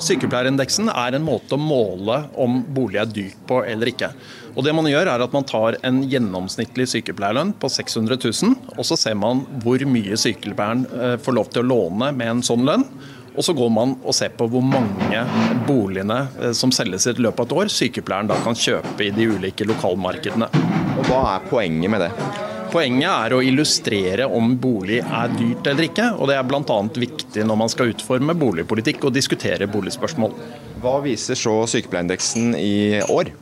Sykepleierindeksen 0.00 0.88
er 0.88 1.16
en 1.16 1.24
måte 1.26 1.56
å 1.56 1.60
måle 1.60 2.22
om 2.40 2.62
bolig 2.72 3.00
er 3.02 3.10
dyrt 3.10 3.40
på 3.48 3.58
eller 3.68 3.90
ikke. 3.90 4.12
Og 4.54 4.64
det 4.64 4.72
man 4.76 4.88
gjør 4.88 5.10
er 5.12 5.24
at 5.24 5.34
man 5.34 5.44
tar 5.44 5.76
en 5.86 6.00
gjennomsnittlig 6.08 6.86
sykepleierlønn 6.94 7.52
på 7.60 7.68
600 7.68 8.16
000, 8.22 8.54
og 8.78 8.86
så 8.88 8.96
ser 8.96 9.18
man 9.20 9.42
hvor 9.64 9.84
mye 9.90 10.16
sykepleieren 10.20 10.86
eh, 10.94 11.16
får 11.20 11.36
lov 11.36 11.50
til 11.52 11.64
å 11.64 11.70
låne 11.74 12.12
med 12.16 12.36
en 12.36 12.44
sånn 12.46 12.64
lønn. 12.68 12.86
Og 13.30 13.44
så 13.46 13.54
går 13.54 13.68
man 13.70 13.92
og 14.00 14.14
ser 14.16 14.32
på 14.38 14.48
hvor 14.50 14.64
mange 14.64 15.20
boligene 15.68 16.22
eh, 16.40 16.54
som 16.56 16.72
selges 16.74 17.10
i 17.10 17.18
løpet 17.18 17.44
av 17.44 17.50
et 17.50 17.58
år, 17.58 17.74
sykepleieren 17.74 18.30
da 18.32 18.38
kan 18.46 18.56
kjøpe 18.56 19.04
i 19.04 19.12
de 19.18 19.28
ulike 19.34 19.68
lokalmarkedene. 19.68 20.48
Og 20.96 21.04
Hva 21.10 21.20
er 21.34 21.50
poenget 21.52 21.92
med 21.92 22.06
det? 22.06 22.58
Poenget 22.70 23.10
er 23.10 23.34
å 23.34 23.40
illustrere 23.42 24.26
om 24.30 24.52
bolig 24.62 25.00
er 25.02 25.32
dyrt 25.34 25.66
eller 25.66 25.88
ikke, 25.88 26.06
og 26.22 26.30
det 26.30 26.36
er 26.38 26.46
bl.a. 26.46 26.76
viktig 27.02 27.42
når 27.46 27.58
man 27.58 27.72
skal 27.72 27.90
utforme 27.90 28.36
boligpolitikk 28.38 29.08
og 29.08 29.14
diskutere 29.16 29.66
boligspørsmål. 29.70 30.36
Hva 30.82 31.00
viser 31.02 31.38
så 31.38 31.56
sykepleierindeksen 31.72 32.54
i 32.54 33.00
år? 33.10 33.32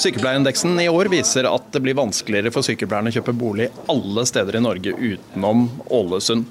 Sykepleierindeksen 0.00 0.80
i 0.80 0.88
år 0.88 1.10
viser 1.12 1.48
at 1.50 1.68
det 1.74 1.82
blir 1.84 1.98
vanskeligere 1.98 2.52
for 2.54 2.64
sykepleierne 2.64 3.12
å 3.12 3.18
kjøpe 3.18 3.36
bolig 3.36 3.68
alle 3.90 4.24
steder 4.28 4.56
i 4.56 4.64
Norge 4.64 4.96
utenom 4.96 5.66
Ålesund. 6.00 6.48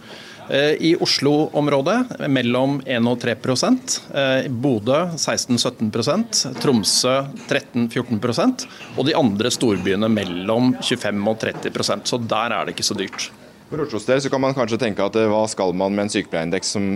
Eh, 0.50 0.74
I 0.80 0.96
Oslo-området 0.98 2.26
mellom 2.28 2.80
1 2.86 3.06
og 3.06 3.20
3 3.22 3.36
eh, 3.38 4.48
Bodø 4.50 4.98
16-17% 5.14 6.40
Tromsø 6.58 7.14
13-14% 7.46 8.66
og 8.98 9.06
de 9.06 9.14
andre 9.18 9.52
storbyene 9.54 10.10
mellom 10.10 10.74
25 10.82 11.30
og 11.30 11.38
30% 11.44 12.10
Så 12.10 12.18
der 12.26 12.58
er 12.58 12.66
det 12.66 12.74
ikke 12.74 12.88
så 12.88 12.98
dyrt. 12.98 13.30
For 13.70 13.86
Oslos 13.86 14.10
del 14.10 14.26
kan 14.26 14.42
man 14.42 14.58
kanskje 14.58 14.82
tenke 14.82 15.06
at 15.06 15.22
eh, 15.22 15.30
hva 15.30 15.46
skal 15.52 15.76
man 15.78 15.94
med 15.94 16.08
en 16.08 16.14
sykepleierindeks 16.16 16.74
som 16.74 16.96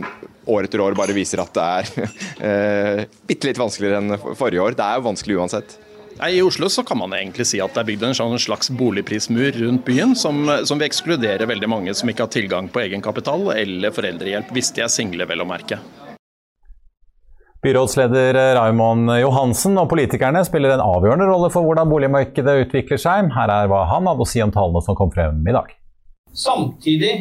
år 0.50 0.66
etter 0.66 0.82
år 0.82 0.98
bare 0.98 1.14
viser 1.14 1.44
at 1.44 1.54
det 1.54 1.70
er 1.78 3.06
bitte 3.30 3.48
litt 3.48 3.62
vanskeligere 3.62 4.02
enn 4.02 4.18
forrige 4.36 4.66
år. 4.66 4.74
Det 4.76 4.84
er 4.84 4.98
jo 4.98 5.06
vanskelig 5.06 5.38
uansett. 5.40 5.78
I 6.22 6.42
Oslo 6.42 6.70
så 6.70 6.84
kan 6.84 6.98
man 6.98 7.14
egentlig 7.14 7.46
si 7.50 7.60
at 7.62 7.74
det 7.74 7.82
er 7.82 7.88
bygd 7.88 8.04
en 8.06 8.16
sånn 8.18 8.38
slags 8.40 8.70
boligprismur 8.70 9.58
rundt 9.64 9.84
byen, 9.88 10.14
som, 10.16 10.46
som 10.68 10.78
vil 10.78 10.86
ekskludere 10.86 11.48
veldig 11.50 11.70
mange 11.70 11.96
som 11.98 12.10
ikke 12.10 12.28
har 12.28 12.34
tilgang 12.36 12.70
på 12.70 12.84
egenkapital 12.84 13.50
eller 13.56 13.94
foreldrehjelp, 13.96 14.54
hvis 14.54 14.70
de 14.78 14.86
er 14.86 14.94
single, 14.94 15.26
vel 15.30 15.42
å 15.42 15.50
merke. 15.50 15.80
Byrådsleder 17.64 18.38
Raymond 18.60 19.10
Johansen 19.22 19.80
og 19.80 19.88
politikerne 19.90 20.44
spiller 20.46 20.76
en 20.76 20.84
avgjørende 20.84 21.30
rolle 21.32 21.50
for 21.52 21.66
hvordan 21.66 21.90
boligmarkedet 21.90 22.58
utvikler 22.68 23.00
seg. 23.00 23.32
Her 23.34 23.54
er 23.56 23.70
hva 23.72 23.86
han 23.90 24.10
hadde 24.12 24.26
å 24.26 24.28
si 24.28 24.44
om 24.44 24.52
tallene 24.54 24.84
som 24.86 25.00
kom 25.00 25.14
frem 25.16 25.40
i 25.48 25.56
dag. 25.56 25.72
Samtidig 26.36 27.14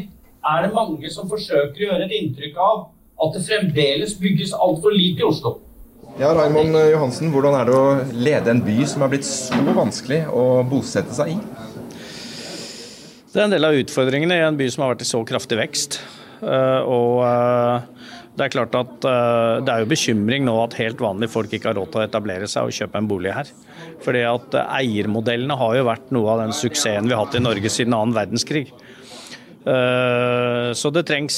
er 0.43 0.65
det 0.67 0.75
mange 0.75 1.09
som 1.15 1.31
forsøker 1.31 1.79
å 1.79 1.89
gjøre 1.93 2.09
et 2.09 2.17
inntrykk 2.19 2.59
av 2.61 2.89
at 3.23 3.37
det 3.39 3.45
fremdeles 3.47 4.17
bygges 4.19 4.53
altfor 4.59 4.93
lite 4.93 5.23
i 5.23 5.29
Oslo. 5.31 5.61
Ja, 6.21 6.29
Raimond 6.37 6.77
Johansen, 6.77 7.31
Hvordan 7.33 7.55
er 7.57 7.69
det 7.69 7.73
å 7.73 7.93
lede 8.13 8.53
en 8.53 8.61
by 8.61 8.83
som 8.85 9.01
er 9.05 9.11
blitt 9.15 9.25
så 9.25 9.57
vanskelig 9.73 10.27
å 10.29 10.61
bosette 10.69 11.15
seg 11.17 11.31
i? 11.33 11.37
Det 13.33 13.41
er 13.41 13.47
en 13.47 13.55
del 13.55 13.65
av 13.65 13.79
utfordringene 13.81 14.37
i 14.37 14.43
en 14.45 14.59
by 14.59 14.67
som 14.69 14.85
har 14.85 14.93
vært 14.93 15.07
i 15.07 15.09
så 15.09 15.23
kraftig 15.25 15.57
vekst. 15.57 15.97
Eh, 16.45 16.81
og 16.85 17.23
eh, 17.25 18.11
det 18.37 18.45
er 18.45 18.53
klart 18.53 18.77
at 18.77 19.09
eh, 19.09 19.63
det 19.65 19.73
er 19.73 19.87
jo 19.87 19.89
bekymring 19.95 20.45
nå 20.45 20.59
at 20.67 20.77
helt 20.83 21.01
vanlige 21.01 21.33
folk 21.33 21.57
ikke 21.57 21.71
har 21.71 21.81
råd 21.81 21.95
til 21.95 22.03
å 22.03 22.05
etablere 22.05 22.51
seg 22.51 22.69
og 22.69 22.77
kjøpe 22.77 23.01
en 23.01 23.09
bolig 23.09 23.33
her. 23.33 23.55
Fordi 24.05 24.27
at 24.29 24.59
eiermodellene 24.67 25.57
har 25.63 25.79
jo 25.79 25.89
vært 25.89 26.13
noe 26.13 26.35
av 26.35 26.45
den 26.45 26.53
suksessen 26.61 27.09
vi 27.09 27.17
har 27.17 27.25
hatt 27.25 27.41
i 27.41 27.45
Norge 27.45 27.73
siden 27.73 27.97
annen 27.97 28.13
verdenskrig. 28.19 28.67
Så 29.63 30.91
det 30.91 31.05
trengs 31.07 31.37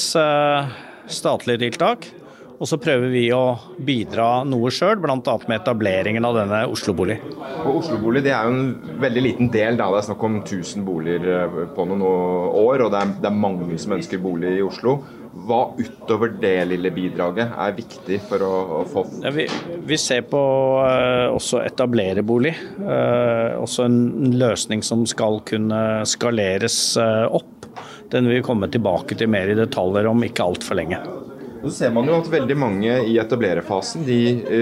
statlige 1.13 1.61
tiltak. 1.61 2.07
Og 2.55 2.69
så 2.69 2.77
prøver 2.79 3.11
vi 3.11 3.25
å 3.35 3.57
bidra 3.83 4.45
noe 4.47 4.71
sjøl, 4.71 4.95
bl.a. 5.03 5.17
med 5.19 5.57
etableringen 5.57 6.27
av 6.27 6.37
denne 6.37 6.61
Oslo-bolig. 6.71 7.17
Og 7.65 7.81
Oslo-bolig 7.81 8.23
det 8.23 8.31
er 8.31 8.47
jo 8.47 8.55
en 8.55 8.95
veldig 9.03 9.23
liten 9.25 9.51
del. 9.51 9.75
Da. 9.79 9.89
Det 9.91 9.99
er 9.99 10.07
snakk 10.07 10.23
om 10.23 10.39
1000 10.39 10.85
boliger 10.87 11.27
eh, 11.35 11.59
på 11.75 11.87
noen 11.89 12.05
år, 12.05 12.85
og 12.85 12.93
det 12.93 13.01
er, 13.01 13.13
det 13.25 13.29
er 13.31 13.43
mange 13.43 13.79
som 13.81 13.97
ønsker 13.97 14.23
bolig 14.23 14.55
i 14.55 14.63
Oslo. 14.63 14.99
Hva 15.45 15.59
utover 15.75 16.31
det 16.39 16.53
lille 16.69 16.93
bidraget 16.95 17.57
er 17.59 17.75
viktig 17.75 18.21
for 18.29 18.45
å, 18.45 18.53
å 18.77 18.79
få 18.87 19.03
ja, 19.19 19.33
vi, 19.35 19.49
vi, 19.83 19.97
ser 19.99 20.23
på 20.31 20.39
eh, 20.85 21.27
også 21.27 21.59
etablerebolig. 21.65 22.55
Eh, 22.79 23.51
også 23.59 23.89
en 23.89 23.99
løsning 24.39 24.85
som 24.85 25.03
skal 25.09 25.41
kunne 25.47 25.81
skaleres 26.07 26.79
eh, 27.03 27.25
opp. 27.27 27.67
Den 28.13 28.29
vil 28.29 28.39
vi 28.39 28.47
komme 28.47 28.71
tilbake 28.71 29.19
til 29.19 29.27
mer 29.33 29.51
i 29.51 29.59
detaljer 29.59 30.07
om 30.07 30.23
ikke 30.23 30.47
altfor 30.47 30.79
lenge. 30.79 31.03
Så 31.65 31.71
ser 31.73 31.93
man 31.95 32.05
jo 32.05 32.13
at 32.19 32.27
veldig 32.29 32.55
mange 32.61 32.95
i 33.09 33.15
etablererfasen 33.17 34.03
de 34.05 34.19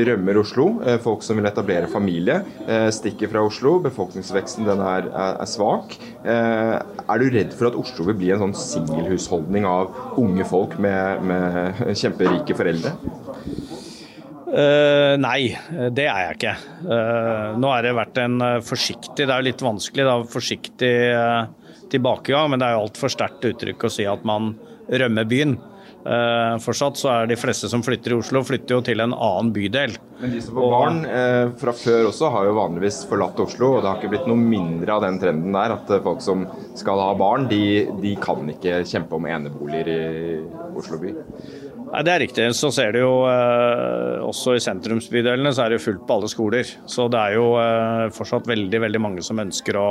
rømmer 0.07 0.37
Oslo. 0.39 0.69
Eh, 0.87 0.95
folk 1.03 1.25
som 1.25 1.35
vil 1.35 1.49
etablere 1.49 1.89
familie, 1.91 2.37
eh, 2.63 2.87
stikker 2.95 3.27
fra 3.27 3.41
Oslo. 3.43 3.73
Befolkningsveksten 3.83 4.63
den 4.69 4.79
er, 4.79 5.09
er, 5.11 5.43
svak. 5.51 5.97
Eh, 6.23 6.77
er 6.79 7.19
du 7.19 7.25
redd 7.33 7.51
for 7.59 7.67
at 7.67 7.75
Oslo 7.81 8.07
vil 8.07 8.15
bli 8.21 8.31
en 8.31 8.45
sånn 8.45 8.55
singelhusholdning 8.55 9.67
av 9.67 10.15
unge 10.15 10.47
folk 10.47 10.77
med, 10.79 11.27
med 11.27 11.83
kjemperike 11.91 12.55
foreldre? 12.55 12.95
Uh, 14.53 15.17
nei, 15.17 15.57
det 15.91 16.05
er 16.05 16.27
jeg 16.27 16.37
ikke. 16.37 16.55
Uh, 16.85 17.59
nå 17.59 17.71
har 17.73 17.83
det 17.83 17.95
vært 17.97 18.19
en 18.21 18.39
forsiktig, 18.63 19.25
det 19.25 19.27
er 19.27 19.41
jo 19.41 19.47
litt 19.49 19.63
vanskelig, 19.65 20.05
da, 20.05 20.17
forsiktig 20.29 20.91
uh, 21.17 21.62
tilbakegang, 21.93 22.51
men 22.51 22.61
det 22.61 22.69
er 22.69 22.77
jo 22.77 22.87
altfor 22.87 23.13
sterkt 23.13 23.45
uttrykk 23.51 23.87
å 23.87 23.93
si 23.93 24.07
at 24.09 24.25
man 24.27 24.53
rømmer 24.91 25.29
byen. 25.29 25.55
Uh, 26.03 26.59
fortsatt 26.59 26.97
så 26.99 27.07
er 27.13 27.29
de 27.31 27.37
fleste 27.39 27.69
som 27.71 27.83
flytter 27.85 28.11
i 28.11 28.17
Oslo, 28.17 28.41
flytter 28.43 28.75
jo 28.75 28.81
til 28.83 28.99
en 28.99 29.13
annen 29.15 29.53
bydel. 29.55 29.93
Men 30.19 30.33
de 30.35 30.41
som 30.43 30.57
får 30.57 30.73
barn 30.73 30.97
eh, 31.07 31.45
fra 31.59 31.73
før 31.75 32.09
også, 32.09 32.29
har 32.31 32.47
jo 32.47 32.55
vanligvis 32.57 33.01
forlatt 33.07 33.39
Oslo. 33.43 33.73
Og 33.77 33.83
det 33.83 33.89
har 33.89 33.99
ikke 33.99 34.11
blitt 34.13 34.27
noe 34.27 34.39
mindre 34.39 34.95
av 34.95 35.03
den 35.03 35.19
trenden 35.19 35.55
der. 35.55 35.75
At 35.75 35.91
folk 36.03 36.23
som 36.23 36.45
skal 36.79 36.99
ha 37.03 37.09
barn, 37.19 37.47
de, 37.51 37.85
de 38.03 38.13
kan 38.23 38.47
ikke 38.51 38.81
kjempe 38.87 39.15
om 39.19 39.27
eneboliger 39.27 39.91
i 39.91 40.01
Oslo 40.79 40.99
by. 41.01 41.15
Nei, 41.93 42.03
Det 42.07 42.13
er 42.13 42.23
riktig. 42.23 42.47
Så 42.55 42.71
ser 42.75 42.95
du 42.95 43.01
jo 43.03 43.13
eh, 43.29 44.19
også 44.23 44.57
i 44.57 44.63
sentrumsbydelene 44.63 45.51
så 45.55 45.65
er 45.65 45.73
det 45.73 45.81
jo 45.81 45.87
fullt 45.89 46.05
på 46.07 46.19
alle 46.19 46.31
skoler. 46.31 46.75
Så 46.89 47.07
det 47.11 47.19
er 47.19 47.37
jo 47.39 47.49
eh, 47.61 48.07
fortsatt 48.15 48.47
veldig, 48.51 48.83
veldig 48.87 49.03
mange 49.03 49.25
som 49.25 49.43
ønsker 49.43 49.79
å 49.79 49.87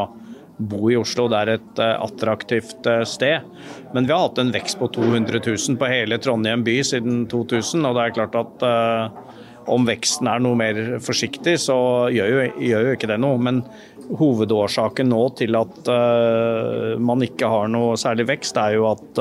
bo 0.69 0.91
i 0.91 0.97
Oslo. 0.99 1.29
Det 1.31 1.39
er 1.39 1.53
et 1.57 1.83
uh, 1.83 1.95
attraktivt 2.05 2.89
uh, 2.89 3.03
sted. 3.09 3.47
Men 3.95 4.09
vi 4.09 4.15
har 4.15 4.27
hatt 4.27 4.41
en 4.43 4.53
vekst 4.55 4.81
på 4.81 4.89
200 4.95 5.41
000 5.45 5.79
på 5.81 5.91
hele 5.91 6.19
Trondheim 6.23 6.65
by 6.67 6.79
siden 6.87 7.25
2000. 7.31 7.87
Og 7.89 7.97
det 7.99 8.05
er 8.05 8.17
klart 8.19 8.39
at 8.39 8.67
uh, 8.67 9.41
om 9.73 9.87
veksten 9.87 10.27
er 10.31 10.43
noe 10.43 10.59
mer 10.59 10.79
forsiktig, 11.05 11.55
så 11.63 11.77
gjør 12.11 12.31
jo, 12.33 12.47
gjør 12.67 12.89
jo 12.89 12.95
ikke 12.97 13.11
det 13.13 13.19
noe. 13.23 13.39
Men 13.39 13.63
hovedårsaken 14.19 15.13
nå 15.13 15.21
til 15.39 15.55
at 15.55 15.87
man 16.99 17.23
ikke 17.23 17.47
har 17.49 17.71
noe 17.71 17.95
særlig 17.97 18.27
vekst, 18.33 18.59
er 18.59 18.75
jo 18.75 18.89
at 18.91 19.21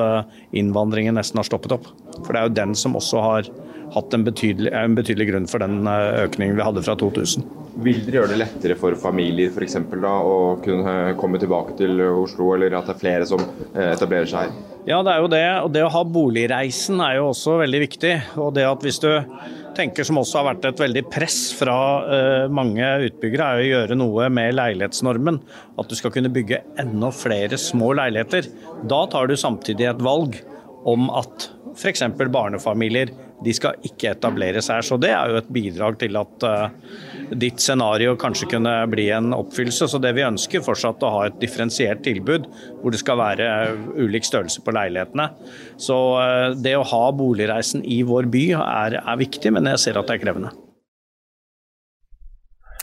innvandringen 0.58 1.14
nesten 1.16 1.38
har 1.38 1.46
stoppet 1.46 1.78
opp. 1.78 1.86
For 2.24 2.34
det 2.34 2.42
er 2.42 2.50
jo 2.50 2.56
den 2.58 2.74
som 2.76 2.98
også 2.98 3.22
har 3.22 3.52
hatt 3.92 4.16
en 4.16 4.26
betydelig, 4.28 4.72
en 4.76 4.96
betydelig 4.98 5.30
grunn 5.32 5.48
for 5.52 5.64
den 5.64 5.84
økningen 5.88 6.58
vi 6.58 6.66
hadde 6.66 6.84
fra 6.86 6.96
2000. 7.00 7.48
Vil 7.82 8.02
dere 8.06 8.22
gjøre 8.22 8.34
det 8.34 8.42
lettere 8.42 8.76
for 8.80 8.98
familier 9.00 9.52
for 9.54 9.64
eksempel, 9.66 10.04
da, 10.04 10.12
å 10.12 10.58
kunne 10.64 11.16
komme 11.20 11.40
tilbake 11.42 11.78
til 11.80 12.04
Oslo, 12.12 12.54
eller 12.56 12.76
at 12.78 12.90
det 12.90 12.98
er 12.98 13.02
flere 13.04 13.30
som 13.30 13.44
etablerer 13.72 14.30
seg 14.30 14.48
her? 14.48 14.60
Ja, 14.90 15.04
det 15.06 15.14
er 15.14 15.22
jo 15.22 15.30
det. 15.30 15.46
Og 15.62 15.74
det 15.76 15.84
å 15.86 15.92
ha 15.94 16.02
boligreisen 16.08 17.02
er 17.06 17.20
jo 17.20 17.30
også 17.30 17.60
veldig 17.60 17.82
viktig. 17.84 18.14
Og 18.42 18.54
det 18.56 18.66
at 18.66 18.86
hvis 18.86 18.98
du 19.04 19.12
tenker 19.78 20.06
som 20.08 20.20
også 20.20 20.40
har 20.40 20.48
vært 20.50 20.68
et 20.72 20.82
veldig 20.82 21.04
press 21.12 21.40
fra 21.56 21.78
uh, 22.02 22.46
mange 22.52 22.88
utbyggere, 23.08 23.46
er 23.46 23.62
å 23.62 23.70
gjøre 23.70 23.98
noe 24.00 24.30
med 24.34 24.56
leilighetsnormen. 24.58 25.38
At 25.82 25.92
du 25.92 25.98
skal 26.00 26.14
kunne 26.16 26.34
bygge 26.34 26.64
enda 26.82 27.12
flere 27.14 27.60
små 27.62 27.94
leiligheter. 28.02 28.50
Da 28.90 29.04
tar 29.12 29.30
du 29.30 29.38
samtidig 29.40 29.90
et 29.92 30.02
valg 30.04 30.40
om 30.90 31.12
at 31.14 31.52
f.eks. 31.78 32.04
barnefamilier 32.34 33.14
de 33.46 33.54
skal 33.56 33.88
ikke 33.88 34.14
etableres 34.14 34.70
her. 34.72 34.86
Så 34.86 34.98
det 35.02 35.12
er 35.16 35.32
jo 35.32 35.40
et 35.42 35.52
bidrag 35.54 36.00
til 36.02 36.18
at 36.20 36.48
uh, 36.48 37.36
ditt 37.42 37.62
scenario 37.64 38.16
kanskje 38.20 38.50
kunne 38.56 38.74
bli 38.92 39.10
en 39.16 39.36
oppfyllelse. 39.38 39.90
Så 39.92 40.02
det 40.02 40.14
vi 40.18 40.26
ønsker 40.28 40.66
fortsatt 40.66 41.04
å 41.06 41.14
ha 41.18 41.28
et 41.30 41.40
differensiert 41.42 42.04
tilbud 42.06 42.50
hvor 42.82 42.94
det 42.94 43.02
skal 43.02 43.22
være 43.22 43.52
ulik 44.00 44.28
størrelse 44.28 44.64
på 44.66 44.76
leilighetene. 44.78 45.30
Så 45.82 46.00
uh, 46.18 46.52
det 46.58 46.78
å 46.78 46.88
ha 46.94 47.06
boligreisen 47.16 47.86
i 47.86 48.02
vår 48.08 48.30
by 48.32 48.48
er, 48.62 49.02
er 49.02 49.24
viktig, 49.24 49.54
men 49.56 49.70
jeg 49.74 49.88
ser 49.88 50.02
at 50.02 50.10
det 50.10 50.20
er 50.20 50.26
krevende. 50.28 50.54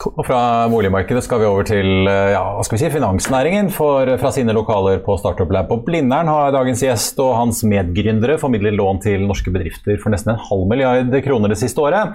Og 0.07 0.21
fra 0.23 0.41
boligmarkedet 0.71 1.25
skal 1.27 1.41
vi 1.43 1.47
over 1.49 1.67
til 1.67 2.07
eh, 2.07 2.31
ja, 2.31 2.43
hva 2.55 2.63
skal 2.63 2.77
vi 2.77 2.83
si, 2.85 2.91
finansnæringen. 2.95 3.71
For 3.75 4.13
fra 4.21 4.31
sine 4.35 4.55
lokaler 4.55 5.01
på 5.03 5.17
Startup 5.19 5.51
Lab 5.51 5.67
på 5.73 5.81
Blindern 5.89 6.31
har 6.31 6.53
dagens 6.55 6.85
gjest 6.87 7.19
og 7.25 7.35
hans 7.35 7.65
medgründere 7.67 8.39
formidlet 8.39 8.77
lån 8.79 9.03
til 9.03 9.27
norske 9.27 9.51
bedrifter 9.55 9.99
for 9.99 10.15
nesten 10.15 10.37
en 10.37 10.43
halv 10.51 10.67
milliard 10.71 11.19
kroner 11.25 11.51
det 11.51 11.59
siste 11.59 11.83
året. 11.83 12.15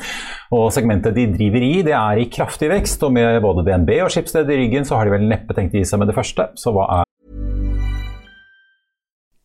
Og 0.55 0.69
segmentet 0.75 1.17
de 1.17 1.27
driver 1.35 1.67
i, 1.67 1.73
det 1.83 1.97
er 1.99 2.23
i 2.23 2.29
kraftig 2.31 2.71
vekst, 2.71 3.03
og 3.03 3.17
med 3.19 3.41
både 3.43 3.67
DNB 3.67 3.97
og 4.05 4.13
Skipsted 4.15 4.47
i 4.47 4.61
ryggen, 4.63 4.87
så 4.87 4.99
har 4.99 5.09
de 5.09 5.17
vel 5.17 5.27
neppe 5.27 5.55
tenkt 5.57 5.75
å 5.75 5.81
gi 5.81 5.89
seg 5.89 5.99
med 5.99 6.13
det 6.13 6.17
første. 6.17 6.53
Så 6.59 6.71
hva 6.71 6.87
er 7.01 7.12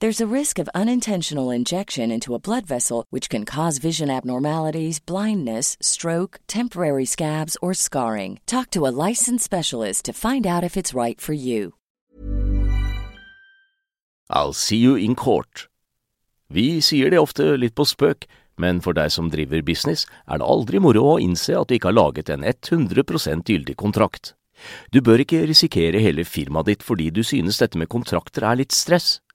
There's 0.00 0.20
a 0.20 0.32
risk 0.32 0.60
of 0.60 0.68
unintentional 0.76 1.50
injection 1.50 2.12
into 2.12 2.32
a 2.32 2.38
blood 2.38 2.66
vessel, 2.66 3.04
which 3.10 3.28
can 3.28 3.44
cause 3.44 3.78
vision 3.78 4.10
abnormalities, 4.10 5.00
blindness, 5.00 5.76
stroke, 5.80 6.38
temporary 6.46 7.04
scabs, 7.04 7.56
or 7.60 7.74
scarring. 7.74 8.38
Talk 8.46 8.70
to 8.70 8.86
a 8.86 8.94
licensed 9.08 9.44
specialist 9.44 10.04
to 10.04 10.12
find 10.12 10.46
out 10.46 10.62
if 10.62 10.76
it's 10.76 10.94
right 10.94 11.20
for 11.20 11.32
you. 11.32 11.74
I'll 14.30 14.52
see 14.52 14.76
you 14.76 14.94
in 14.94 15.16
court. 15.16 15.66
Vi 16.48 16.78
sier 16.80 17.10
det 17.10 17.18
ofte 17.18 17.56
litt 17.58 17.74
på 17.74 17.82
spøk, 17.82 18.28
men 18.56 18.78
for 18.80 18.94
deg 18.94 19.10
som 19.10 19.34
driver 19.34 19.66
business, 19.66 20.06
er 20.30 20.38
det 20.38 20.46
aldri 20.46 20.78
moro 20.78 21.16
å 21.16 21.18
innse 21.18 21.58
at 21.58 21.66
du 21.66 21.74
ikke 21.74 21.90
har 21.90 21.98
laget 21.98 22.30
en 22.30 22.46
100% 22.46 23.50
gyldig 23.50 23.74
kontrakt. 23.74 24.36
Du 24.94 25.02
bør 25.02 25.26
ikke 25.26 25.42
risikere 25.50 25.98
hele 25.98 26.22
firmaet 26.22 26.70
ditt 26.70 26.86
fordi 26.86 27.10
du 27.10 27.24
synes 27.26 27.58
dette 27.58 27.78
med 27.78 27.90
kontrakter 27.90 28.46
er 28.46 28.62
litt 28.62 28.70
stress. 28.70 29.16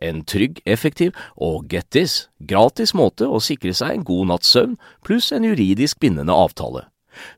en 0.00 0.22
trygg, 0.24 0.60
effektiv 0.64 1.12
og 1.36 1.68
get 1.72 1.90
this, 1.94 2.28
gratis 2.40 2.94
måte 2.96 3.28
å 3.28 3.40
sikre 3.42 3.74
seg 3.76 3.94
en 3.94 4.06
god 4.06 4.32
natts 4.32 4.52
søvn 4.54 4.78
pluss 5.06 5.30
en 5.36 5.46
juridisk 5.46 6.00
bindende 6.00 6.34
avtale. 6.34 6.86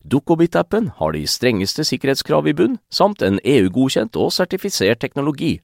Dukkobit-appen 0.06 0.92
har 0.98 1.14
de 1.16 1.24
strengeste 1.26 1.84
sikkerhetskrav 1.88 2.46
i 2.50 2.54
bunn, 2.56 2.78
samt 2.92 3.22
en 3.24 3.40
EU-godkjent 3.42 4.18
og 4.20 4.32
sertifisert 4.34 5.00
teknologi. 5.02 5.56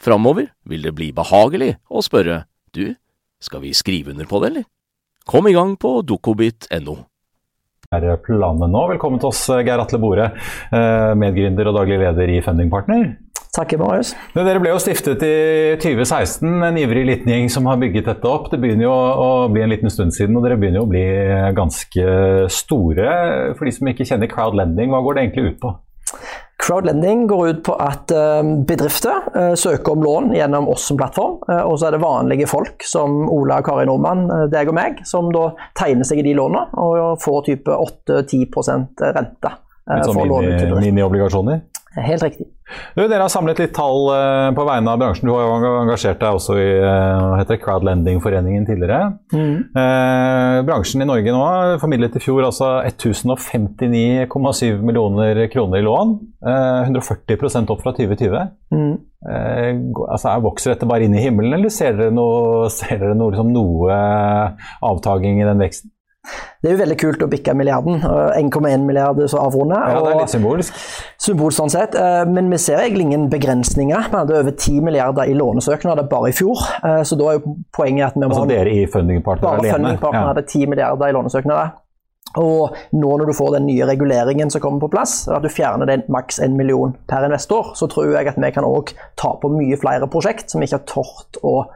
Framover 0.00 0.50
vil 0.68 0.86
det 0.86 0.94
bli 0.96 1.10
behagelig 1.16 1.74
å 1.88 2.04
spørre 2.04 2.44
du, 2.76 2.94
skal 3.40 3.64
vi 3.64 3.74
skrive 3.76 4.12
under 4.12 4.28
på 4.28 4.40
det, 4.42 4.52
eller? 4.52 4.66
Kom 5.26 5.48
i 5.48 5.54
gang 5.56 5.74
på 5.80 5.98
dukkobit.no. 6.06 6.96
Planen 7.90 8.72
nå? 8.72 8.82
Velkommen 8.90 9.20
til 9.22 9.30
oss, 9.30 9.44
Geir 9.48 9.80
Atle 9.82 9.98
Bore, 10.02 10.30
medgründer 11.18 11.70
og 11.70 11.78
daglig 11.80 12.00
leder 12.02 12.32
i 12.34 12.40
Fundingpartner. 12.44 13.14
Takk, 13.56 13.72
Marius. 13.80 14.10
Dere 14.36 14.60
ble 14.60 14.68
jo 14.68 14.80
stiftet 14.84 15.22
i 15.24 15.76
2016, 15.80 16.44
en 16.66 16.76
ivrig 16.76 17.06
liten 17.08 17.30
gjeng 17.32 17.46
som 17.48 17.64
har 17.70 17.78
bygget 17.80 18.10
dette 18.10 18.28
opp. 18.28 18.50
Det 18.52 18.58
begynner 18.60 18.84
jo 18.84 18.92
å 18.92 19.28
bli 19.48 19.62
en 19.64 19.72
liten 19.72 19.88
stund 19.92 20.12
siden, 20.12 20.36
og 20.36 20.44
dere 20.44 20.58
begynner 20.60 20.82
jo 20.82 20.84
å 20.84 20.90
bli 20.90 21.04
ganske 21.56 22.04
store. 22.52 23.08
For 23.56 23.64
de 23.64 23.72
som 23.72 23.88
ikke 23.88 24.04
kjenner 24.04 24.28
crowdlending, 24.28 24.92
hva 24.92 25.00
går 25.06 25.16
det 25.16 25.24
egentlig 25.24 25.54
ut 25.54 25.60
på? 25.64 25.72
Crowdlending 26.66 27.24
går 27.30 27.48
ut 27.48 27.62
på 27.64 27.74
at 27.80 28.12
bedrifter 28.68 29.54
søker 29.56 29.94
om 29.94 30.04
lån 30.04 30.34
gjennom 30.36 30.68
oss 30.72 30.84
som 30.90 31.00
plattform. 31.00 31.38
Og 31.48 31.78
så 31.80 31.88
er 31.88 31.96
det 31.96 32.02
vanlige 32.04 32.48
folk 32.50 32.84
som 32.84 33.24
Ola 33.32 33.62
og 33.62 33.68
Kari 33.70 33.86
Nordmann, 33.88 34.26
deg 34.52 34.68
og 34.68 34.76
meg, 34.76 35.00
som 35.08 35.32
da 35.32 35.46
tegner 35.78 36.04
seg 36.08 36.20
i 36.20 36.26
de 36.28 36.36
lånene 36.36 36.66
og 36.76 37.16
får 37.24 37.40
type 37.48 37.72
8-10% 37.72 39.04
rente. 39.16 39.52
Litt 39.86 40.08
sånn 40.10 40.82
mini-obligasjoner? 40.82 41.64
Helt 41.96 42.22
riktig. 42.22 42.46
Du, 42.96 43.04
dere 43.06 43.22
har 43.24 43.32
samlet 43.32 43.60
litt 43.62 43.74
tall 43.76 44.10
på 44.56 44.64
vegne 44.68 44.92
av 44.92 45.00
bransjen. 45.00 45.30
Du 45.30 45.32
har 45.32 45.64
engasjert 45.80 46.20
deg 46.20 46.36
også 46.36 46.56
i 46.60 46.66
heter 47.40 47.60
Crowdlending-foreningen 47.62 48.66
tidligere. 48.66 49.12
Mm. 49.32 49.56
Eh, 49.70 50.58
bransjen 50.66 51.02
i 51.02 51.08
Norge 51.08 51.32
nå 51.34 51.42
formidlet 51.82 52.18
i 52.18 52.22
fjor 52.22 52.46
altså 52.46 52.70
1059,7 52.88 54.82
millioner 54.82 55.42
kroner 55.52 55.80
i 55.80 55.86
lån. 55.86 56.14
Eh, 56.46 56.90
140% 56.90 57.72
opp 57.72 57.82
fra 57.84 57.94
2020. 57.96 58.46
Mm. 58.74 58.94
Eh, 59.30 59.72
altså, 60.08 60.36
vokser 60.44 60.74
dette 60.74 60.88
bare 60.88 61.06
inn 61.06 61.16
i 61.16 61.24
himmelen, 61.24 61.56
eller 61.58 61.72
ser 61.72 61.96
dere 61.98 62.14
noe, 62.14 62.70
ser 62.78 62.98
dere 63.02 63.16
noe, 63.16 63.34
liksom, 63.34 63.52
noe 63.54 64.00
avtaging 64.86 65.42
i 65.42 65.48
den 65.48 65.62
veksten? 65.62 65.92
Det 66.62 66.70
er 66.70 66.74
jo 66.76 66.80
veldig 66.82 66.96
kult 66.98 67.22
å 67.22 67.28
bikke 67.30 67.54
milliarden. 67.54 68.00
1,1 68.02 68.84
milliard 68.88 69.20
så 69.30 69.38
avrunde. 69.44 69.78
Ja, 69.78 70.00
det 70.02 70.12
er 70.14 70.20
litt 70.22 70.32
symbolsk. 70.34 70.74
Symbolsk 71.22 71.60
sånn 71.60 71.72
sett. 71.72 71.94
Men 72.32 72.50
vi 72.50 72.58
ser 72.58 72.82
egentlig 72.82 73.06
ingen 73.10 73.28
begrensninger. 73.32 74.08
Vi 74.10 74.16
hadde 74.18 74.40
over 74.40 74.50
10 74.56 74.80
milliarder 74.86 75.30
i 75.30 75.34
lånesøknader 75.38 76.08
bare 76.10 76.32
i 76.32 76.36
fjor. 76.36 76.58
Så 77.06 77.18
da 77.20 77.30
er 77.32 77.38
jo 77.40 77.56
poenget 77.76 78.08
at 78.10 78.18
vi 78.18 78.24
må 78.26 78.32
Altså 78.34 78.48
dere 78.50 78.74
i 78.74 78.86
fundingpartner 78.90 79.48
alene? 79.48 79.62
bare 79.70 79.78
fundingpartner 79.78 80.20
Ja. 80.20 80.26
hadde 80.32 80.46
10 80.46 80.66
milliarder 80.74 81.08
i 81.08 81.16
lånesøknader. 81.16 81.74
Og 82.36 82.74
nå 82.92 83.10
når 83.16 83.26
du 83.30 83.32
får 83.38 83.52
den 83.54 83.66
nye 83.70 83.86
reguleringen 83.88 84.50
som 84.52 84.60
kommer 84.60 84.80
på 84.82 84.90
plass, 84.92 85.28
at 85.32 85.42
du 85.42 85.48
fjerner 85.48 85.86
den 85.88 86.02
maks 86.12 86.40
1 86.42 86.52
million 86.58 86.92
per 87.08 87.24
investor, 87.24 87.70
så 87.78 87.88
tror 87.88 88.10
jeg 88.12 88.28
at 88.28 88.36
vi 88.36 88.50
kan 88.52 88.64
òg 88.66 88.92
ta 89.16 89.30
på 89.40 89.48
mye 89.54 89.78
flere 89.80 90.08
prosjekt 90.10 90.50
som 90.50 90.60
vi 90.60 90.66
ikke 90.68 90.82
har 90.82 90.88
tort 90.90 91.38
å 91.46 91.54
eh, 91.64 91.70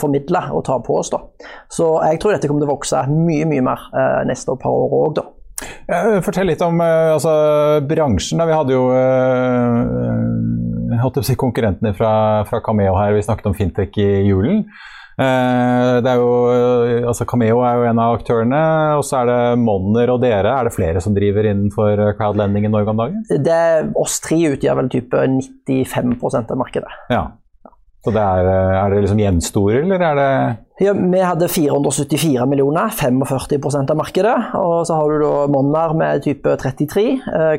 formidle 0.00 0.42
og 0.56 0.64
ta 0.66 0.78
på 0.82 0.98
oss. 1.00 1.12
da. 1.12 1.18
Så 1.72 1.84
jeg 2.06 2.20
tror 2.22 2.34
dette 2.34 2.48
kommer 2.50 2.62
til 2.64 2.70
å 2.70 2.76
vokse 2.76 2.96
mye 3.12 3.46
mye 3.48 3.64
mer 3.64 3.80
eh, 3.92 4.22
neste 4.28 4.56
par 4.60 4.74
år 4.74 4.90
òg, 5.00 5.10
da. 5.20 5.24
Fortell 6.24 6.48
litt 6.50 6.62
om 6.64 6.76
eh, 6.84 7.14
altså, 7.14 7.32
bransjen. 7.88 8.38
Da. 8.40 8.44
Vi 8.48 8.58
hadde 8.58 8.76
jo 8.76 8.84
eh, 8.96 9.80
si 11.24 11.34
konkurrentene 11.38 11.92
fra, 11.96 12.12
fra 12.48 12.58
Cameo 12.64 12.94
her. 12.98 13.14
Vi 13.16 13.24
snakket 13.24 13.48
om 13.50 13.56
fintech 13.56 13.92
i 14.02 14.08
julen. 14.26 14.58
Eh, 15.16 15.94
det 16.04 16.10
er 16.12 16.18
jo, 16.20 16.32
eh, 16.52 17.06
altså 17.08 17.24
Cameo 17.28 17.62
er 17.64 17.74
jo 17.78 17.86
en 17.88 18.00
av 18.02 18.18
aktørene, 18.18 18.62
og 18.98 19.04
så 19.06 19.14
er 19.22 19.26
det 19.30 19.60
Monner 19.62 20.08
og 20.12 20.20
dere. 20.24 20.50
Er 20.52 20.62
det 20.68 20.76
flere 20.76 21.00
som 21.00 21.16
driver 21.16 21.42
innenfor 21.48 21.92
crowdlending 22.18 22.62
i 22.68 22.72
Norge 22.72 22.92
om 22.92 23.00
dagen? 23.00 23.20
Det 23.30 23.62
Oss 23.96 24.14
tre 24.24 24.38
utgjør 24.52 24.76
vel 24.82 24.92
type 24.92 25.16
95% 25.70 26.52
av 26.52 26.58
markedet. 26.60 26.92
Ja. 27.12 27.24
Så 28.06 28.12
det 28.14 28.22
er, 28.22 28.48
er 28.78 28.92
det 28.92 29.02
liksom 29.02 29.18
gjenstore, 29.18 29.80
eller 29.82 30.02
er 30.06 30.18
det 30.20 30.30
ja, 30.86 30.92
Vi 30.94 31.22
hadde 31.24 31.48
474 31.50 32.44
millioner, 32.46 32.92
45% 32.94 33.90
av 33.90 33.98
markedet. 33.98 34.34
Og 34.60 34.84
så 34.86 34.98
har 34.98 35.10
du 35.10 35.24
da 35.24 35.32
Monner 35.50 35.94
med 35.98 36.22
type 36.22 36.52
33. 36.62 37.06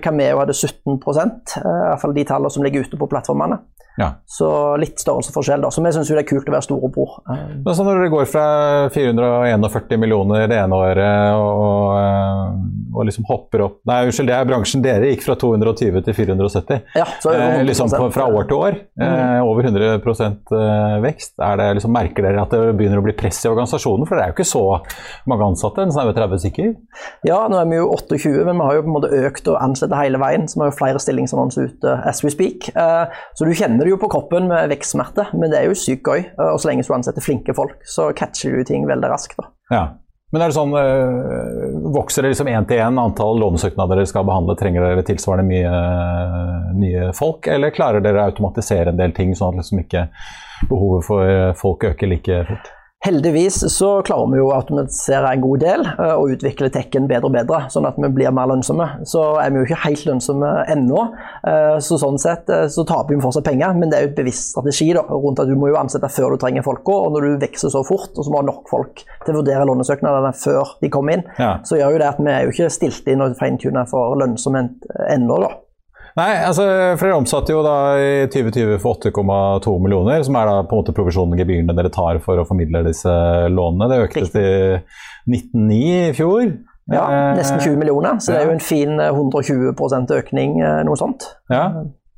Cameo 0.05 0.39
hadde 0.39 0.55
17% 0.55 1.57
iallfall 1.60 2.15
de 2.15 2.27
tallene 2.29 2.53
som 2.53 2.63
ligger 2.63 2.86
ute 2.86 2.99
på 3.01 3.10
plattformene. 3.12 3.60
Ja. 3.97 4.12
Så 4.29 4.47
litt 4.77 5.01
størrelsesforskjell, 5.01 5.63
da. 5.65 5.71
Så 5.73 5.81
vi 5.81 5.91
syns 5.95 6.12
det 6.13 6.21
er 6.21 6.27
kult 6.29 6.47
å 6.47 6.53
være 6.53 6.65
storebror. 6.67 7.15
Men 7.25 7.73
så 7.73 7.86
når 7.86 8.03
det 8.05 8.12
går 8.13 8.27
fra 8.29 8.45
441 8.93 9.97
millioner 9.97 10.45
det 10.47 10.60
ene 10.62 10.77
året 10.77 11.41
og 11.41 12.26
liksom 13.08 13.28
hopper 13.30 13.63
opp 13.65 13.80
Nei, 13.88 14.02
unnskyld, 14.08 14.30
det 14.30 14.36
er 14.36 14.48
bransjen 14.50 14.84
dere 14.84 15.12
gikk 15.12 15.24
fra 15.26 15.36
220 15.39 16.02
til 16.06 16.15
470. 16.17 16.82
Ja, 16.98 17.06
eh, 17.32 17.62
liksom 17.67 17.91
fra 17.91 18.28
år 18.28 18.48
til 18.50 18.58
år. 18.58 18.80
Mm. 19.00 19.06
Eh, 19.08 19.41
over 19.48 19.67
100 19.70 19.93
eh, 19.98 20.98
vekst. 21.04 21.36
Det 21.38 21.67
liksom, 21.78 21.93
merker 21.96 22.26
dere 22.26 22.43
at 22.43 22.54
det 22.54 22.76
begynner 22.78 23.02
å 23.02 23.06
bli 23.06 23.15
press 23.17 23.39
i 23.46 23.52
organisasjonen? 23.52 24.08
For 24.08 24.17
det 24.17 24.26
er 24.26 24.32
jo 24.32 24.38
ikke 24.38 24.48
så 24.50 24.63
mange 25.30 25.48
ansatte, 25.48 25.86
en 25.86 25.93
snaue 25.93 26.15
30 26.17 26.43
stykker? 26.43 26.74
Ja, 27.28 27.39
nå 27.52 27.60
er 27.62 27.70
vi 27.70 27.80
jo 27.80 27.89
28, 27.93 28.34
men 28.48 28.60
vi 28.60 28.67
har 28.67 28.80
jo 28.80 28.86
på 28.86 28.91
en 28.91 28.98
måte 28.98 29.22
økt 29.28 29.52
og 29.52 29.60
ansette 29.62 30.02
hele 30.02 30.22
veien. 30.22 30.48
Så 30.50 30.60
vi 30.60 30.65
har 30.65 30.74
jo 30.74 30.80
flere 30.80 31.04
stillingsannonser 31.04 31.72
ute 31.72 31.98
as 32.10 32.24
we 32.26 32.34
speak. 32.34 32.70
Eh, 32.76 33.22
så 33.38 33.48
du 33.48 33.54
kjenner 33.58 33.86
det 33.86 33.93
jo 33.93 34.02
på 34.02 34.12
kroppen 34.12 34.50
med 34.52 34.72
vekstsmerte, 34.74 35.30
men 35.38 35.54
det 35.54 35.62
er 35.62 35.72
jo 35.72 35.78
sykt 35.78 36.08
gøy. 36.08 36.26
Eh, 36.34 36.50
og 36.52 36.60
så 36.62 36.72
lenge 36.72 36.88
du 36.88 36.93
ansetter 36.96 37.24
flinke 37.24 37.56
folk, 37.58 37.80
så 37.88 38.12
catcher 38.17 38.58
du 38.58 38.67
ting 38.67 38.88
veldig 38.89 39.13
raskt. 39.13 39.38
da. 39.39 39.52
Ja. 39.72 39.86
Men 40.31 40.43
er 40.43 40.51
det 40.51 40.57
sånn, 40.57 40.73
øh, 40.75 41.75
Vokser 41.95 42.25
det 42.25 42.33
liksom 42.33 42.49
én 42.51 42.65
til 42.67 42.81
én 42.83 42.99
antall 42.99 43.39
lånesøknader 43.39 44.01
dere 44.01 44.09
skal 44.09 44.25
behandle? 44.27 44.57
Trenger 44.59 44.83
dere 44.83 45.05
tilsvarende 45.07 45.47
mye 45.47 46.73
nye 46.77 47.11
folk, 47.15 47.47
eller 47.47 47.75
klarer 47.75 48.03
dere 48.03 48.25
å 48.25 48.31
automatisere 48.33 48.91
en 48.91 48.99
del 48.99 49.15
ting, 49.15 49.31
sånn 49.35 49.55
at 49.55 49.63
liksom 49.63 49.85
ikke 49.85 50.07
behovet 50.67 51.07
for 51.07 51.53
folk 51.61 51.87
øker 51.93 52.11
like 52.11 52.41
fort? 52.49 52.73
Heldigvis 53.05 53.60
så 53.71 53.89
klarer 54.01 54.31
vi 54.31 54.39
jo 54.39 54.47
å 54.49 54.55
automatisere 54.57 55.29
en 55.29 55.41
god 55.43 55.62
del 55.62 55.83
eh, 55.86 56.13
og 56.17 56.31
utvikle 56.33 56.71
tekken 56.73 57.05
bedre 57.07 57.29
og 57.29 57.36
bedre, 57.36 57.60
sånn 57.69 57.86
at 57.86 57.99
vi 58.01 58.10
blir 58.12 58.33
mer 58.33 58.49
lønnsomme. 58.49 58.88
Så 59.07 59.21
er 59.38 59.53
vi 59.53 59.62
jo 59.62 59.67
ikke 59.67 59.79
helt 59.83 60.07
lønnsomme 60.10 60.49
ennå, 60.73 61.03
eh, 61.47 61.75
så 61.83 61.99
sånn 62.01 62.17
sett 62.19 62.49
eh, 62.51 62.65
så 62.73 62.88
taper 62.89 63.13
vi 63.13 63.21
fortsatt 63.21 63.45
penger. 63.45 63.77
Men 63.77 63.93
det 63.93 63.99
er 63.99 64.07
jo 64.07 64.12
et 64.12 64.17
bevisst 64.17 64.55
strategi 64.55 64.89
da, 64.97 65.05
rundt 65.13 65.43
at 65.43 65.51
du 65.51 65.53
må 65.60 65.69
jo 65.69 65.77
ansette 65.77 66.10
før 66.10 66.33
du 66.33 66.41
trenger 66.41 66.65
folka. 66.65 66.97
Og 67.05 67.13
når 67.13 67.27
du 67.27 67.45
vokser 67.45 67.75
så 67.75 67.86
fort, 67.86 68.10
og 68.15 68.25
så 68.25 68.33
må 68.33 68.41
ha 68.41 68.49
nok 68.49 68.65
folk 68.73 69.05
til 69.05 69.36
å 69.36 69.43
vurdere 69.43 69.69
lånesøknadene 69.69 70.33
før 70.41 70.73
de 70.81 70.91
kommer 70.97 71.19
inn, 71.19 71.25
ja. 71.38 71.53
så 71.69 71.77
gjør 71.77 71.95
jo 71.95 72.01
det 72.01 72.10
at 72.10 72.25
vi 72.25 72.33
er 72.33 72.43
jo 72.47 72.57
ikke 72.57 72.73
stilt 72.73 73.13
inn 73.13 73.21
og 73.23 73.38
feintunet 73.38 73.93
for 73.93 74.17
lønnsomhet 74.17 74.89
ennå, 75.13 75.39
da. 75.45 75.53
Nei, 76.17 76.32
altså, 76.47 76.63
dere 76.97 77.13
omsatte 77.13 77.53
jo 77.53 77.60
da 77.62 77.75
i 78.01 78.13
2020 78.34 78.80
for 78.82 78.97
8,2 78.97 79.75
millioner, 79.84 80.23
som 80.25 80.38
er 80.39 80.49
da 80.49 80.56
på 80.65 80.73
en 80.73 80.82
måte 80.82 80.95
provisjonen 80.97 81.38
gebyrene 81.38 81.75
dere 81.77 81.91
tar 81.93 82.17
for 82.25 82.41
å 82.41 82.47
formidle 82.47 82.82
disse 82.88 83.13
lånene. 83.53 83.89
Det 83.91 83.99
økte 84.08 84.25
til 84.34 84.80
19,9 85.30 85.77
i 85.77 86.15
fjor. 86.17 86.47
Ja, 86.89 87.03
nesten 87.36 87.60
20 87.60 87.77
millioner, 87.77 88.17
så 88.23 88.32
det 88.32 88.39
er 88.41 88.47
jo 88.47 88.56
en 88.56 88.63
fin 88.63 88.95
120 89.03 90.15
økning, 90.15 90.58
noe 90.88 90.97
sånt. 90.97 91.27
Ja, 91.51 91.67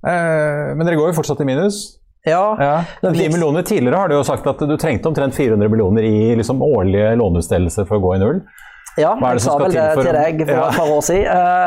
Men 0.06 0.86
dere 0.86 0.96
går 0.96 1.10
jo 1.10 1.18
fortsatt 1.18 1.42
i 1.44 1.50
minus? 1.50 2.00
Ja. 2.28 2.56
ja. 2.60 3.12
10 3.12 3.32
millioner 3.32 3.64
Tidligere 3.64 3.96
har 3.96 4.10
du 4.12 4.18
jo 4.18 4.24
sagt 4.28 4.48
at 4.48 4.60
du 4.60 4.76
trengte 4.78 5.08
omtrent 5.08 5.36
400 5.36 5.72
millioner 5.72 6.04
i 6.04 6.36
liksom 6.36 6.62
årlige 6.64 7.14
låneutstedelse 7.20 7.88
for 7.88 7.98
å 7.98 8.04
gå 8.04 8.16
i 8.16 8.22
null. 8.24 8.42
Ja, 9.00 9.14
til 10.04 10.14
for. 10.18 11.20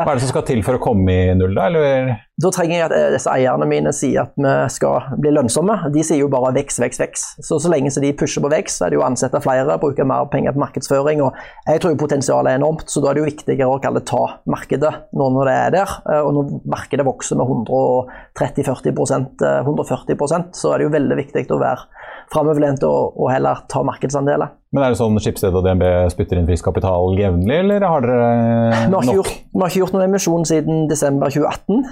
Hva 0.04 0.12
er 0.12 0.20
det 0.20 0.24
som 0.26 0.32
skal 0.34 0.44
til 0.50 0.62
for 0.66 0.78
å 0.78 0.82
komme 0.82 1.14
i 1.14 1.32
null, 1.38 1.54
da? 1.56 1.68
Eller? 1.70 2.12
Da 2.42 2.50
trenger 2.54 2.74
jeg 2.74 2.86
at 2.88 3.14
disse 3.14 3.30
eierne 3.30 3.68
mine 3.70 3.92
sier 3.94 4.24
at 4.24 4.32
vi 4.34 4.54
skal 4.74 5.12
bli 5.22 5.30
lønnsomme. 5.34 5.76
De 5.94 6.02
sier 6.06 6.22
jo 6.22 6.30
bare 6.32 6.52
vekst, 6.56 6.80
vekst, 6.82 7.02
vekst. 7.02 7.42
Så 7.46 7.60
så 7.62 7.70
lenge 7.70 7.92
de 7.92 8.12
pusher 8.18 8.42
på 8.42 8.50
vekst, 8.50 8.80
så 8.80 8.86
er 8.86 8.92
det 8.92 8.98
jo 8.98 9.04
å 9.04 9.08
ansette 9.08 9.42
flere, 9.44 9.78
bruke 9.82 10.06
mer 10.08 10.26
penger 10.32 10.56
på 10.56 10.62
markedsføring. 10.64 11.22
og 11.22 11.36
Jeg 11.68 11.82
tror 11.84 11.98
potensialet 12.00 12.52
er 12.52 12.60
enormt, 12.60 12.88
så 12.90 13.02
da 13.02 13.10
er 13.10 13.14
det 13.14 13.22
jo 13.22 13.30
viktigere 13.30 13.70
å 13.70 13.80
kalle 13.82 14.02
ta 14.08 14.22
markedet 14.50 14.92
nå 15.12 15.28
når 15.36 15.50
det 15.50 15.56
er 15.60 15.76
der. 15.76 15.94
Og 16.22 16.32
når 16.38 16.54
markedet 16.72 17.06
vokser 17.06 17.38
med 17.38 17.46
130-40% 17.46 19.42
140% 19.62 20.56
så 20.56 20.72
er 20.72 20.80
det 20.80 20.88
jo 20.88 20.96
veldig 20.96 21.18
viktig 21.18 21.46
å 21.52 21.60
være 21.60 21.86
framoverlent 22.32 22.82
og, 22.88 23.14
og 23.20 23.30
heller 23.32 23.62
ta 23.70 23.82
markedsandeler. 23.86 24.52
Men 24.72 24.86
er 24.86 24.94
det 24.94 24.98
sånn 25.02 25.18
Skipsted 25.20 25.52
og 25.52 25.66
DNB 25.66 25.84
spytter 26.14 26.38
inn 26.40 26.46
frisk 26.48 26.64
kapital 26.64 27.12
jevnlig, 27.20 27.58
eller 27.60 27.84
har 27.84 28.04
dere 28.06 28.86
nok? 28.88 29.04
Vi 29.04 29.16
har, 29.18 29.32
vi 29.52 29.60
har 29.60 29.72
ikke 29.72 29.82
gjort 29.82 29.96
noen 29.98 30.06
emisjon 30.06 30.46
siden 30.48 30.86
desember 30.88 31.34
2018, 31.34 31.82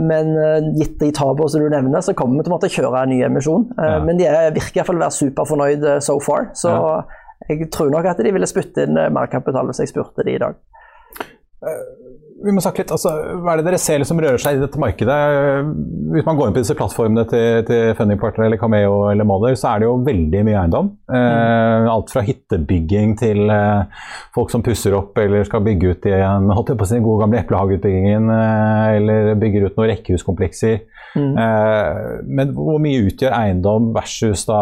men 0.00 0.32
eh, 0.38 0.58
gitt 0.80 0.98
de 1.00 1.10
tapene 1.16 1.48
som 1.52 1.62
du 1.62 1.68
nevner, 1.72 2.02
så 2.04 2.14
kommer 2.16 2.40
vi 2.40 2.46
til 2.46 2.52
å 2.52 2.56
måtte 2.56 2.72
kjøre 2.72 3.02
en 3.04 3.12
ny 3.12 3.20
emisjon. 3.26 3.66
Eh, 3.76 3.94
ja. 3.94 4.02
Men 4.04 4.20
de 4.20 4.28
er, 4.30 4.52
virker 4.56 4.80
iallfall 4.80 5.00
å 5.00 5.04
være 5.04 5.18
superfornøyd 5.18 5.86
eh, 5.94 6.02
so 6.04 6.16
far, 6.24 6.50
så 6.58 6.72
ja. 6.72 6.94
jeg 7.50 7.70
tror 7.74 7.92
nok 7.92 8.08
at 8.10 8.22
de 8.24 8.32
ville 8.34 8.48
spytte 8.48 8.86
inn 8.88 8.96
mer 8.96 9.30
kapital 9.32 9.68
hvis 9.68 9.82
jeg 9.84 9.92
spurte 9.92 10.26
de 10.26 10.36
i 10.38 10.42
dag. 10.42 10.58
Vi 12.40 12.52
må 12.54 12.62
snakke 12.64 12.82
litt, 12.82 12.92
altså, 12.94 13.10
Hva 13.42 13.52
er 13.52 13.60
det 13.60 13.66
dere 13.66 13.80
ser 13.80 14.02
som 14.08 14.20
rører 14.20 14.40
seg 14.40 14.56
i 14.56 14.62
dette 14.62 14.80
markedet? 14.80 15.16
Hvis 16.14 16.26
man 16.26 16.38
går 16.38 16.48
inn 16.48 16.54
på 16.56 16.62
disse 16.62 16.76
plattformene 16.78 17.26
til, 17.28 17.64
til 17.68 17.92
Fundingpartner 17.98 18.46
eller 18.46 18.60
Cameo 18.60 19.02
eller 19.10 19.28
Mother, 19.28 19.56
så 19.60 19.74
er 19.74 19.82
det 19.82 19.88
jo 19.88 19.98
veldig 20.06 20.42
mye 20.48 20.58
eiendom. 20.62 20.88
Eh, 21.12 21.88
alt 21.92 22.12
fra 22.12 22.24
hyttebygging 22.24 23.12
til 23.20 23.52
eh, 23.52 24.06
folk 24.36 24.52
som 24.52 24.64
pusser 24.64 24.96
opp 24.96 25.18
eller 25.20 25.44
skal 25.48 25.64
bygge 25.66 25.92
ut 25.92 26.08
igjen 26.08 26.48
holdt 26.54 26.72
jeg 26.72 26.80
på 26.80 26.88
sin 26.88 27.04
gode 27.04 27.24
gamle 27.24 27.42
eplehageutbyggingen, 27.42 28.32
eh, 28.36 28.86
eller 28.96 29.34
bygger 29.40 29.68
ut 29.68 29.76
noen 29.76 29.92
rekkehuskomplekser. 29.92 30.80
Mm. 31.10 31.34
Eh, 31.42 32.00
men 32.40 32.54
hvor 32.56 32.80
mye 32.82 33.04
utgjør 33.10 33.36
eiendom 33.36 33.90
versus 33.96 34.46
da 34.48 34.60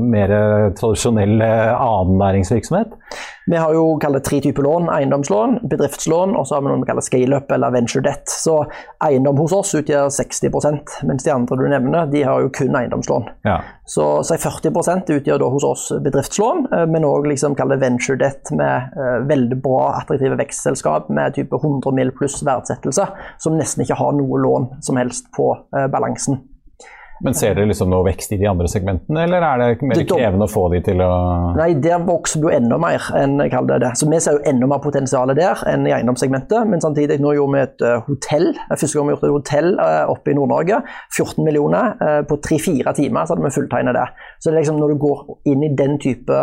mer 0.00 0.34
tradisjonell 0.78 1.38
annen 1.38 2.18
næringsvirksomhet? 2.18 2.98
Vi 3.46 3.56
har 3.56 3.74
jo 3.74 3.98
kallet 3.98 4.24
tre 4.24 4.40
typer 4.40 4.62
lån. 4.62 4.88
Eiendomslån, 4.92 5.58
bedriftslån 5.70 6.36
og 6.38 6.46
så 6.46 6.56
har 6.56 6.62
vi 6.62 6.70
noe 6.70 6.82
vi 6.82 6.88
kaller 6.90 7.04
scale-up 7.04 7.50
eller 7.52 7.74
venture 7.74 8.02
debt. 8.04 8.30
Så 8.30 8.60
eiendom 9.04 9.40
hos 9.42 9.54
oss 9.56 9.74
utgjør 9.78 10.10
60% 10.14 10.98
mens 11.08 11.26
de 11.26 11.32
andre 11.34 11.58
du 11.58 11.64
nevner, 11.70 12.06
de 12.12 12.22
har 12.26 12.44
jo 12.44 12.52
kun 12.54 12.76
eiendomslån. 12.78 13.26
Ja. 13.48 13.58
Så 13.88 14.06
si 14.26 14.38
40% 14.38 15.10
utgjør 15.16 15.42
da 15.42 15.50
hos 15.50 15.66
oss 15.66 15.88
bedriftslån, 16.04 16.66
eh, 16.72 16.86
men 16.86 17.06
òg 17.08 17.26
liksom 17.30 17.58
venture 17.58 18.18
debt 18.18 18.50
med 18.54 18.94
uh, 18.96 19.18
veldig 19.26 19.58
bra 19.62 19.96
attraktive 19.98 20.36
vekstselskap 20.38 21.08
med 21.10 21.34
type 21.34 21.56
100 21.56 21.92
mill. 21.92 22.12
pluss 22.12 22.42
verdsettelse, 22.44 23.06
som 23.38 23.56
nesten 23.56 23.82
ikke 23.82 23.96
har 23.98 24.12
noe 24.12 24.38
lån 24.38 24.68
som 24.84 24.96
helst 25.00 25.30
på 25.36 25.54
uh, 25.56 25.86
balansen. 25.88 26.38
Men 27.22 27.36
ser 27.38 27.54
dere 27.54 27.68
liksom 27.70 27.90
noe 27.92 28.04
vekst 28.06 28.32
i 28.34 28.38
de 28.40 28.48
andre 28.50 28.68
segmentene, 28.70 29.24
eller 29.26 29.44
er 29.46 29.60
det 29.60 29.86
mer 29.86 29.98
det 29.98 30.06
krevende 30.10 30.48
å 30.48 30.50
få 30.50 30.64
de 30.72 30.80
til 30.88 31.02
å 31.04 31.10
Nei, 31.58 31.68
der 31.82 32.02
vokser 32.06 32.42
jo 32.42 32.50
enda 32.52 32.78
mer 32.82 33.04
enn 33.18 33.38
kall 33.52 33.68
det 33.68 33.78
det. 33.84 33.92
Så 33.98 34.08
vi 34.10 34.18
ser 34.22 34.38
jo 34.38 34.42
enda 34.48 34.68
mer 34.70 34.82
potensial 34.82 35.30
der 35.36 35.62
enn 35.70 35.86
i 35.86 35.94
eiendomssegmentet. 35.94 36.66
Men 36.68 36.82
samtidig, 36.82 37.20
nå 37.22 37.34
gjorde 37.36 37.54
vi 37.54 37.62
et 37.62 37.84
uh, 37.86 38.00
hotell. 38.08 38.48
Første 38.72 38.98
gang 38.98 39.08
vi 39.08 39.14
gjorde 39.14 39.30
et 39.30 39.36
hotell 39.36 39.70
uh, 39.78 40.10
oppe 40.12 40.32
i 40.32 40.36
Nord-Norge. 40.38 40.80
14 41.14 41.46
millioner. 41.46 41.94
Uh, 42.02 42.20
på 42.28 42.40
tre-fire 42.44 42.94
timer 42.98 43.26
så 43.26 43.36
hadde 43.36 43.46
vi 43.46 43.54
fulltegnet 43.54 43.98
det. 43.98 44.08
Så 44.42 44.50
det 44.50 44.58
liksom 44.58 44.80
når 44.82 44.94
du 44.94 45.00
går 45.06 45.24
inn 45.52 45.66
i 45.66 45.72
den 45.78 45.98
type 46.02 46.38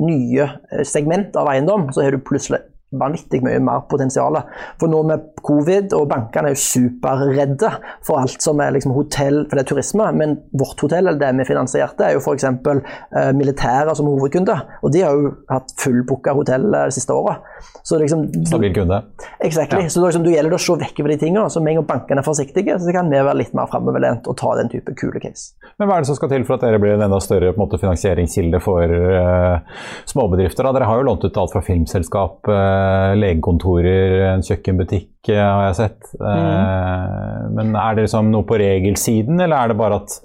nye 0.00 0.46
segment 0.86 1.36
av 1.38 1.48
eiendom, 1.52 1.88
så 1.94 2.02
har 2.02 2.14
du 2.14 2.22
plutselig 2.24 2.62
vanvittig 2.90 3.42
mye 3.46 3.60
mer 3.62 3.84
potensial. 3.90 4.38
For 4.80 4.90
nå 4.90 5.02
med 5.08 5.26
covid, 5.46 5.94
og 5.96 6.08
bankene 6.10 6.50
er 6.50 6.56
jo 6.56 6.62
superredde 6.62 7.70
for 8.06 8.22
alt 8.22 8.42
som 8.42 8.60
er 8.62 8.74
liksom 8.76 8.94
hotell, 8.96 9.44
for 9.46 9.56
det 9.56 9.64
er 9.64 9.70
turisme, 9.70 10.08
men 10.16 10.36
vårt 10.58 10.80
hotell, 10.82 11.06
eller 11.06 11.20
det 11.20 11.32
vi 11.40 11.48
finansierte, 11.52 12.06
er 12.06 12.16
jo 12.16 12.24
f.eks. 12.24 12.46
Eh, 12.50 13.30
militære 13.36 13.94
som 13.96 14.08
hovedkunde. 14.10 14.56
Og 14.82 14.94
de 14.94 15.04
har 15.04 15.16
jo 15.16 15.34
hatt 15.50 15.74
fullbooka 15.80 16.34
hotell 16.36 16.66
de 16.70 16.84
det 16.90 16.96
siste 16.98 17.14
året. 17.14 17.46
Så 17.82 17.98
liksom, 17.98 18.26
Stabil 18.46 18.74
kunde. 18.74 19.02
Exactly. 19.38 19.84
Ja. 19.86 19.92
Så 19.92 20.02
liksom, 20.04 20.24
du 20.24 20.30
gjelder 20.32 20.52
det 20.52 20.58
å 20.58 20.62
se 20.62 20.76
vekk 20.80 21.00
fra 21.00 21.12
de 21.12 21.18
tingene. 21.20 21.46
Så 21.52 21.62
med 21.62 21.74
en 21.74 21.80
gang 21.80 21.88
bankene 21.88 22.22
er 22.22 22.26
forsiktige, 22.26 22.76
så 22.80 22.94
kan 22.94 23.10
vi 23.12 23.20
være 23.20 23.38
litt 23.40 23.54
mer 23.56 23.70
framoverlent 23.70 24.28
og 24.30 24.36
ta 24.40 24.54
den 24.60 24.70
type 24.72 24.94
kule 24.98 25.22
case. 25.22 25.54
Men 25.80 25.88
hva 25.88 25.98
er 25.98 26.04
det 26.04 26.10
som 26.10 26.18
skal 26.18 26.32
til 26.32 26.44
for 26.48 26.58
at 26.58 26.66
dere 26.66 26.80
blir 26.82 26.96
en 26.96 27.06
enda 27.06 27.20
større 27.22 27.54
måte, 27.58 27.80
finansieringskilde 27.80 28.60
for 28.64 28.84
uh, 28.84 29.80
småbedrifter? 30.10 30.66
Da? 30.66 30.74
Dere 30.76 30.90
har 30.90 31.00
jo 31.00 31.08
lånt 31.08 31.24
ut 31.24 31.40
alt 31.40 31.54
fra 31.54 31.64
filmselskap 31.64 32.50
uh, 32.50 32.79
legekontorer, 33.20 34.16
en 34.30 34.44
kjøkkenbutikk 34.44 35.30
eh, 35.32 35.40
har 35.40 35.66
jeg 35.68 35.76
sett. 35.78 36.10
Mm. 36.20 37.54
Men 37.56 37.74
er 37.78 37.96
det 37.96 38.06
liksom 38.06 38.30
noe 38.32 38.46
på 38.48 38.58
regelsiden, 38.60 39.40
eller 39.40 39.56
er 39.56 39.72
det 39.72 39.78
bare 39.80 40.00
at 40.02 40.16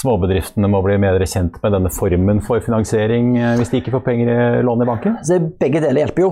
småbedriftene 0.00 0.70
må 0.70 0.82
bli 0.84 0.96
mer 1.02 1.20
kjent 1.24 1.58
med 1.62 1.74
denne 1.76 1.92
formen 1.94 2.42
for 2.44 2.62
finansiering 2.64 3.32
hvis 3.60 3.72
de 3.72 3.80
ikke 3.80 3.92
får 3.94 4.04
penger 4.06 4.30
i 4.32 4.62
lån 4.66 4.84
i 4.84 4.88
banken? 4.88 5.18
Så 5.26 5.38
begge 5.60 5.82
deler 5.82 6.04
hjelper 6.04 6.26
jo. 6.26 6.30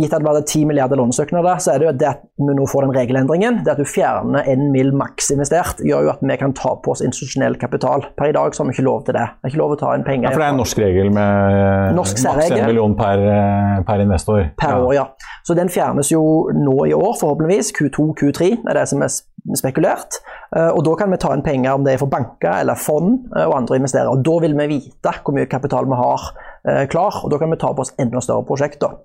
Gitt 0.00 0.14
at 0.14 0.24
det 0.24 0.28
var 0.28 0.40
10 0.40 0.66
milliarder 0.70 1.00
lånesøknader, 1.00 1.60
så 1.62 1.74
er 1.74 1.82
det 1.82 1.88
jo 1.88 1.94
det 2.04 2.10
at 2.10 2.24
vi 2.40 2.56
nå 2.58 2.66
får 2.70 2.86
den 2.86 2.96
regelendringen. 2.96 3.60
Det 3.64 3.74
at 3.74 3.82
du 3.82 3.88
fjerner 3.88 4.48
en 4.50 4.68
mill 4.74 4.92
maks 4.96 5.30
investert, 5.34 5.82
gjør 5.86 6.08
jo 6.08 6.14
at 6.14 6.24
vi 6.24 6.38
kan 6.40 6.54
ta 6.56 6.74
på 6.82 6.94
oss 6.94 7.04
institusjonell 7.04 7.58
kapital. 7.60 8.08
Per 8.18 8.32
i 8.32 8.36
dag 8.36 8.54
så 8.54 8.62
har 8.62 8.70
vi 8.70 8.76
ikke 8.78 8.86
lov 8.88 9.04
til 9.06 9.18
det. 9.18 9.26
Det 9.38 9.48
er 9.48 9.54
ikke 9.54 9.62
lov 9.62 9.76
å 9.76 9.80
ta 9.80 9.94
inn 9.96 10.06
penger. 10.06 10.28
Ja, 10.28 10.34
for 10.34 10.42
det 10.42 10.48
er 10.48 10.54
en 10.56 10.62
norsk 10.62 10.80
regel 10.82 11.12
med 11.14 11.98
norsk 11.98 12.22
maks 12.24 12.50
en 12.50 12.66
million 12.66 12.96
per, 12.98 13.26
per 13.86 14.04
investor. 14.04 14.48
Per 14.60 14.76
år, 14.80 14.94
ja. 14.96 15.03
Så 15.46 15.56
den 15.58 15.70
fjernes 15.72 16.10
jo 16.12 16.22
nå 16.54 16.76
i 16.88 16.94
år, 16.96 17.14
forhåpentligvis. 17.20 17.72
Q2, 17.76 18.10
Q3 18.20 18.50
er 18.64 18.78
det 18.78 18.88
som 18.90 19.04
er 19.04 19.12
spekulert. 19.58 20.20
Eh, 20.56 20.70
og 20.70 20.84
Da 20.84 20.94
kan 20.98 21.10
vi 21.10 21.20
ta 21.20 21.32
inn 21.34 21.42
penger 21.42 21.74
om 21.74 21.84
det 21.84 21.94
er 21.94 22.02
for 22.02 22.10
banker 22.10 22.60
eller 22.60 22.78
fond 22.78 23.26
eh, 23.36 23.44
og 23.44 23.56
andre 23.58 23.76
investerere. 23.80 24.10
og 24.10 24.24
Da 24.24 24.38
vil 24.40 24.56
vi 24.58 24.70
vite 24.76 25.16
hvor 25.22 25.34
mye 25.36 25.50
kapital 25.50 25.88
vi 25.90 25.98
har 26.00 26.30
eh, 26.68 26.86
klar, 26.88 27.20
og 27.24 27.30
da 27.30 27.38
kan 27.38 27.50
vi 27.50 27.60
ta 27.60 27.72
på 27.72 27.84
oss 27.84 27.94
enda 27.98 28.22
større 28.24 28.46
prosjekter. 28.48 28.96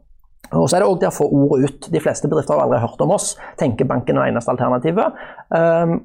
Og 0.50 0.70
så 0.70 0.78
er 0.78 0.82
det 0.82 0.88
også 0.88 1.02
det 1.02 1.10
å 1.10 1.14
få 1.14 1.26
ordet 1.30 1.70
ut. 1.70 1.90
De 1.94 2.00
fleste 2.02 2.30
bedrifter 2.30 2.56
har 2.56 2.64
aldri 2.64 2.80
hørt 2.82 3.02
om 3.06 3.12
oss. 3.14 3.36
Tenker 3.60 3.86
banken 3.86 4.18
er 4.18 4.26
det 4.26 4.32
eneste 4.32 4.50
alternativet. 4.50 5.20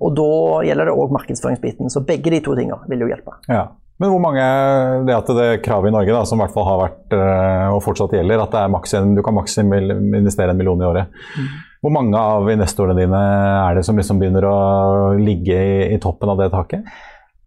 Og 0.05 0.11
da 0.19 0.27
gjelder 0.67 0.91
det 0.91 0.97
òg 1.01 1.15
markedsføringsbiten. 1.17 1.89
Så 1.89 2.03
begge 2.05 2.35
de 2.35 2.43
to 2.45 2.53
tingene 2.59 2.77
vil 2.91 3.07
jo 3.07 3.09
hjelpe. 3.09 3.39
Ja. 3.49 3.71
Men 4.03 4.11
hvor 4.11 4.23
mange 4.23 4.45
det 5.07 5.15
at 5.15 5.29
det 5.39 5.49
kravet 5.63 5.91
i 5.91 5.95
Norge, 5.95 6.11
da, 6.11 6.25
som 6.27 6.41
i 6.41 6.43
hvert 6.43 6.55
fall 6.57 6.67
har 6.67 6.81
vært 6.81 7.15
eh, 7.15 7.69
og 7.71 7.83
fortsatt 7.85 8.17
gjelder, 8.17 8.43
at 8.43 8.57
en, 8.59 9.15
du 9.15 9.23
kan 9.23 9.37
maks 9.37 9.61
investere 9.63 10.51
en 10.51 10.59
million 10.59 10.83
i 10.83 10.89
året. 10.89 11.15
Mm. 11.39 11.53
Hvor 11.85 11.93
mange 11.95 12.19
av 12.19 12.49
investorene 12.51 12.97
dine 12.99 13.21
er 13.21 13.79
det 13.79 13.85
som 13.87 13.99
liksom 13.99 14.19
begynner 14.19 14.47
å 14.49 14.59
ligge 15.21 15.55
i, 15.55 15.77
i 15.95 16.01
toppen 16.03 16.33
av 16.33 16.41
det 16.41 16.51
taket? 16.55 16.89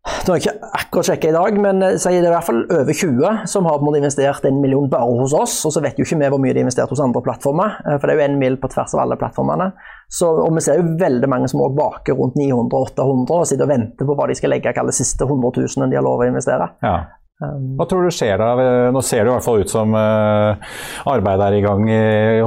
Nå 0.08 0.34
har 0.34 0.40
jeg 0.40 0.48
ikke 0.48 0.70
akkurat 0.82 1.08
sjekka 1.10 1.30
i 1.30 1.36
dag, 1.36 1.58
men 1.62 1.82
det 1.84 2.00
er 2.00 2.18
i 2.18 2.32
hvert 2.32 2.48
fall 2.48 2.62
over 2.66 2.96
20 2.96 3.48
som 3.52 3.68
har 3.68 3.84
investert 3.98 4.46
en 4.48 4.62
million 4.64 4.90
bare 4.92 5.20
hos 5.22 5.36
oss. 5.36 5.60
Og 5.68 5.76
så 5.76 5.84
vet 5.84 6.00
jo 6.00 6.08
ikke 6.08 6.20
vi 6.22 6.32
hvor 6.34 6.42
mye 6.44 6.56
de 6.56 6.62
har 6.62 6.68
investert 6.68 6.92
hos 6.94 7.04
andre 7.04 7.24
plattformer, 7.26 7.78
eh, 7.86 7.98
for 7.98 8.08
det 8.08 8.16
er 8.16 8.22
jo 8.22 8.26
en 8.28 8.40
mil 8.42 8.58
på 8.62 8.72
tvers 8.74 8.96
av 8.96 9.04
alle 9.04 9.20
plattformene. 9.20 9.70
Så, 10.08 10.30
og 10.46 10.56
vi 10.56 10.64
ser 10.64 10.80
jo 10.80 10.96
veldig 11.00 11.30
mange 11.32 11.52
som 11.52 11.64
også 11.64 11.78
baker 11.78 12.18
rundt 12.18 12.40
900-800 12.40 13.38
og 13.38 13.48
sitter 13.50 13.68
og 13.68 13.72
venter 13.74 14.08
på 14.08 14.18
hva 14.18 14.28
de 14.30 14.38
skal 14.40 14.54
legge 14.56 14.76
de 14.78 14.96
siste 14.96 15.28
100 15.28 15.64
000 15.78 15.92
de 15.92 16.00
har 16.00 16.06
lov 16.06 16.24
å 16.24 16.28
investere. 16.30 16.70
Ja. 16.84 16.98
Um, 17.38 17.76
hva 17.78 17.86
tror 17.86 18.08
du 18.08 18.10
skjer 18.16 18.40
da? 18.42 18.54
Nå 18.90 19.02
ser 19.06 19.22
det 19.22 19.30
i 19.30 19.34
hvert 19.36 19.46
fall 19.46 19.62
ut 19.62 19.70
som 19.70 19.92
uh, 19.94 20.58
arbeidet 21.06 21.50
er 21.52 21.58
i 21.60 21.62
gang 21.62 21.84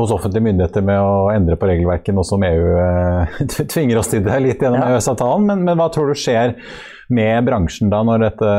hos 0.01 0.11
offentlige 0.17 0.49
myndigheter 0.49 0.83
med 0.83 0.99
å 0.99 1.29
endre 1.31 1.55
på 1.61 1.69
regelverket, 1.71 2.17
nå 2.17 2.25
som 2.27 2.43
EU 2.43 2.73
tvinger 3.75 4.01
oss 4.01 4.11
til 4.11 4.25
det 4.27 4.41
litt 4.43 4.65
gjennom 4.65 4.83
ja. 4.83 4.97
EØS-avtalen. 4.97 5.47
Men, 5.53 5.63
men, 5.69 5.79
hva 5.79 5.91
tror 5.95 6.11
du 6.11 6.19
skjer 6.19 6.57
med 7.15 7.47
bransjen 7.47 7.91
da, 7.93 8.03
når 8.07 8.25
dette 8.25 8.51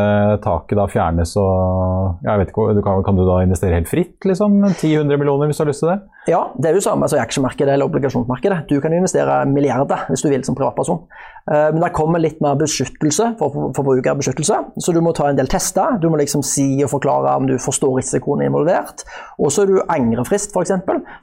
taket 0.44 0.80
da 0.80 0.88
fjernes 0.92 1.34
og 1.40 2.26
jeg 2.26 2.42
vet 2.42 2.52
ikke, 2.52 2.68
du 2.78 2.82
kan, 2.86 3.04
kan, 3.06 3.18
du 3.18 3.24
da 3.28 3.42
investere 3.46 3.78
helt 3.78 3.90
fritt, 3.90 4.18
liksom? 4.28 4.60
10-100 4.68 5.18
millioner 5.18 5.50
hvis 5.50 5.62
du 5.62 5.64
har 5.66 5.72
lyst 5.72 5.84
til 5.86 5.94
det? 5.94 6.00
Ja, 6.30 6.42
det 6.54 6.70
er 6.70 6.78
jo 6.78 6.84
samme 6.86 7.08
som 7.10 7.18
i 7.18 7.24
aksjemarkedet 7.24 7.74
eller 7.74 7.90
obligasjonsmarkedet. 7.90 8.68
Du 8.70 8.78
kan 8.84 8.94
investere 8.94 9.42
milliarder 9.50 10.06
hvis 10.12 10.22
du 10.22 10.30
vil 10.30 10.44
som 10.46 10.58
privatperson. 10.58 11.02
Eh, 11.50 11.70
men 11.74 11.82
det 11.82 11.90
kommer 11.98 12.22
litt 12.22 12.42
mer 12.44 12.60
beskyttelse 12.60 13.32
for 13.40 13.72
forbrukerbeskyttelse, 13.74 14.58
så 14.78 14.94
du 14.94 15.00
må 15.02 15.16
ta 15.18 15.32
en 15.32 15.40
del 15.40 15.50
tester. 15.50 15.98
Du 16.02 16.10
må 16.12 16.20
liksom 16.22 16.44
si 16.46 16.68
og 16.86 16.92
forklare 16.94 17.34
om 17.40 17.48
du 17.50 17.56
forstår 17.62 17.98
risikoen 17.98 18.46
involvert. 18.46 19.06
Og 19.42 19.50
så 19.54 19.66
er 19.66 19.72
du 19.72 19.80
angrefrist, 19.90 20.54
f.eks. 20.54 20.76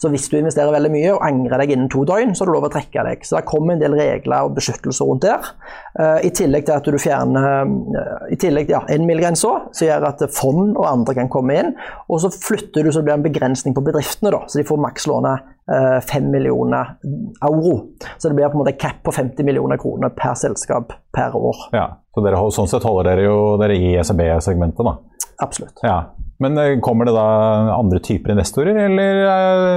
Så 0.02 0.10
hvis 0.10 0.26
du 0.32 0.38
investerer 0.40 0.74
veldig 0.74 0.90
mye 0.94 1.14
og 1.14 1.22
angrer 1.28 1.62
deg 1.62 1.76
innen 1.76 1.92
to 1.92 2.02
døgn, 2.08 2.34
så 2.34 2.44
har 2.44 2.50
du 2.50 2.56
lov 2.56 2.66
å 2.66 2.72
trekke 2.74 3.06
deg. 3.06 3.22
Så 3.22 3.38
det 3.38 3.46
kommer 3.46 3.76
en 3.76 3.84
del 3.84 3.94
regler 3.98 4.48
og 4.48 4.58
beskyttelse 4.58 5.06
rundt 5.06 5.28
der. 5.28 5.52
Eh, 5.98 6.26
I 6.26 6.34
tillegg 6.34 6.66
til 6.66 6.74
at 6.74 6.90
du 6.90 6.98
fjerner 6.98 7.17
eh, 7.18 8.32
i 8.34 8.38
tillegg, 8.40 8.70
ja, 8.72 8.82
en 8.88 9.06
mill-grensa, 9.08 9.52
som 9.72 9.86
gjør 9.86 10.08
at 10.10 10.24
fond 10.34 10.76
og 10.76 10.86
andre 10.88 11.16
kan 11.18 11.30
komme 11.32 11.56
inn. 11.58 11.72
Og 12.08 12.22
så 12.22 12.30
flytter 12.34 12.86
du 12.86 12.92
så 12.92 13.02
det 13.02 13.08
blir 13.08 13.18
en 13.18 13.26
begrensning 13.26 13.76
på 13.76 13.84
bedriftene, 13.86 14.32
da, 14.34 14.44
så 14.46 14.60
de 14.60 14.66
får 14.68 14.82
makslåne 14.82 15.34
5 15.68 16.24
eh, 16.24 16.30
millioner 16.30 16.94
euro. 17.44 17.74
Så 18.18 18.28
det 18.28 18.38
blir 18.38 18.48
på 18.48 18.58
en 18.58 18.62
måte 18.64 18.76
cap 18.80 19.02
på 19.04 19.12
50 19.12 19.44
millioner 19.44 19.80
kroner 19.80 20.14
per 20.16 20.34
selskap 20.38 20.94
per 21.14 21.36
år. 21.36 21.68
Ja, 21.76 21.88
Så 22.14 22.24
dere, 22.24 22.40
sånn 22.50 22.70
sett 22.70 22.86
holder 22.88 23.12
dere 23.12 23.26
jo 23.28 23.36
dere 23.60 23.76
i 23.76 23.92
SMB-segmentet, 24.00 24.80
da? 24.86 24.96
Absolutt. 25.44 25.84
Ja. 25.86 26.00
Men 26.38 26.58
eh, 26.58 26.80
kommer 26.80 27.04
det 27.04 27.12
da 27.16 27.26
andre 27.74 27.98
typer 27.98 28.30
investorer, 28.30 28.76
eller? 28.84 29.20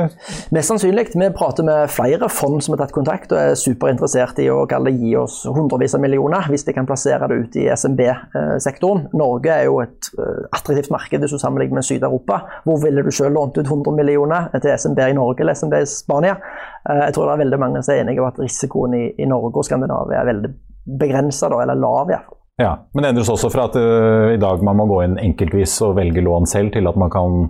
Eh? 0.03 0.09
Mest 0.53 0.69
sannsynlig. 0.69 1.07
Vi 1.15 1.29
prater 1.33 1.65
med 1.65 1.89
flere 1.89 2.29
fond 2.29 2.61
som 2.63 2.75
har 2.75 2.83
tatt 2.83 2.93
kontakt 2.93 3.33
og 3.33 3.39
er 3.41 3.55
superinteressert 3.57 4.39
i 4.43 4.49
å 4.53 4.59
gi 4.69 5.15
oss 5.17 5.41
hundrevis 5.49 5.95
av 5.97 6.03
millioner 6.03 6.45
hvis 6.51 6.67
de 6.67 6.75
kan 6.77 6.85
plassere 6.89 7.29
det 7.31 7.39
ut 7.41 7.57
i 7.57 7.65
SMB-sektoren. 7.73 9.07
Norge 9.17 9.55
er 9.55 9.65
jo 9.69 9.79
et 9.81 10.11
eh, 10.17 10.43
attraktivt 10.53 10.91
marked 10.93 11.25
hvis 11.25 11.33
du 11.33 11.41
sammenligner 11.41 11.79
med 11.79 11.87
Syd-Europa. 11.87 12.43
Hvor 12.67 12.77
ville 12.83 13.05
du 13.05 13.09
selv 13.15 13.33
lånt 13.39 13.57
ut 13.57 13.65
100 13.65 13.97
millioner 13.97 14.51
til 14.59 14.75
SMB 14.75 15.01
i 15.07 15.17
Norge 15.17 15.41
eller 15.41 15.57
SMB 15.57 15.79
i 15.81 15.87
Spania? 15.89 16.35
Jeg 16.81 17.13
tror 17.13 17.27
det 17.27 17.33
er 17.33 17.41
veldig 17.43 17.59
mange 17.61 17.81
som 17.81 17.93
er 17.93 18.03
enige 18.03 18.21
om 18.21 18.29
at 18.29 18.39
risikoen 18.41 18.93
i, 18.97 19.03
i 19.21 19.29
Norge 19.29 19.61
og 19.61 19.65
Skandinavia 19.65 20.21
er 20.21 20.29
veldig 20.29 20.53
begrensa, 21.01 21.49
eller 21.49 21.77
lav 21.77 22.09
iallfall. 22.09 22.40
Ja, 22.59 22.87
Men 22.93 23.03
det 23.03 23.09
endres 23.13 23.29
også 23.31 23.49
fra 23.51 23.65
at 23.69 23.75
uh, 23.79 24.33
i 24.33 24.39
dag 24.39 24.61
man 24.65 24.75
må 24.77 24.85
gå 24.89 24.97
inn 25.05 25.15
enkeltvis 25.21 25.73
og 25.85 25.95
velge 25.97 26.21
lån 26.23 26.47
selv, 26.49 26.73
til 26.75 26.87
at 26.89 26.97
man 26.99 27.11
kan 27.13 27.47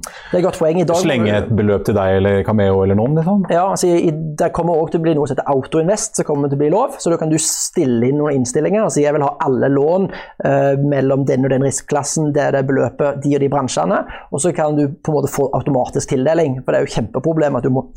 dag, 0.87 0.99
slenge 1.01 1.31
et 1.35 1.49
beløp 1.57 1.87
til 1.87 1.97
deg 1.97 2.19
eller 2.19 2.43
Cameo 2.47 2.83
eller 2.83 2.99
noen? 2.99 3.17
Liksom. 3.17 3.47
Ja, 3.51 3.65
altså, 3.73 3.89
i, 3.89 4.11
Det 4.37 4.51
kommer 4.55 4.77
også 4.77 4.95
til 4.95 5.01
å 5.01 5.05
bli 5.07 5.15
noe 5.17 5.27
som 5.27 5.35
heter 5.35 5.49
autoinvest, 5.51 6.19
som 6.19 6.27
kommer 6.27 6.51
til 6.51 6.59
å 6.59 6.61
bli 6.61 6.69
lov. 6.73 6.99
Så 7.01 7.11
da 7.11 7.17
kan 7.19 7.33
du 7.33 7.37
stille 7.41 8.11
inn 8.11 8.19
noen 8.21 8.39
innstillinger 8.39 8.91
si 8.93 9.03
jeg 9.03 9.15
vil 9.17 9.25
ha 9.25 9.33
alle 9.43 9.71
lån 9.73 10.07
uh, 10.11 10.77
mellom 10.93 11.25
den 11.27 11.49
og 11.49 11.53
den 11.55 11.65
riskklassen, 11.65 12.29
det 12.35 12.45
er 12.45 12.59
det 12.59 12.63
beløpet, 12.69 13.19
de 13.25 13.35
og 13.35 13.43
de 13.43 13.51
bransjene. 13.51 14.03
Og 14.31 14.45
så 14.45 14.53
kan 14.55 14.77
du 14.77 14.85
på 14.85 15.11
en 15.11 15.17
måte 15.17 15.33
få 15.33 15.49
automatisk 15.57 16.13
tildeling. 16.13 16.61
For 16.61 16.71
det 16.71 16.81
er 16.83 16.87
jo 16.87 16.95
kjempeproblem 16.99 17.59
at 17.59 17.67
du 17.67 17.73
må 17.73 17.87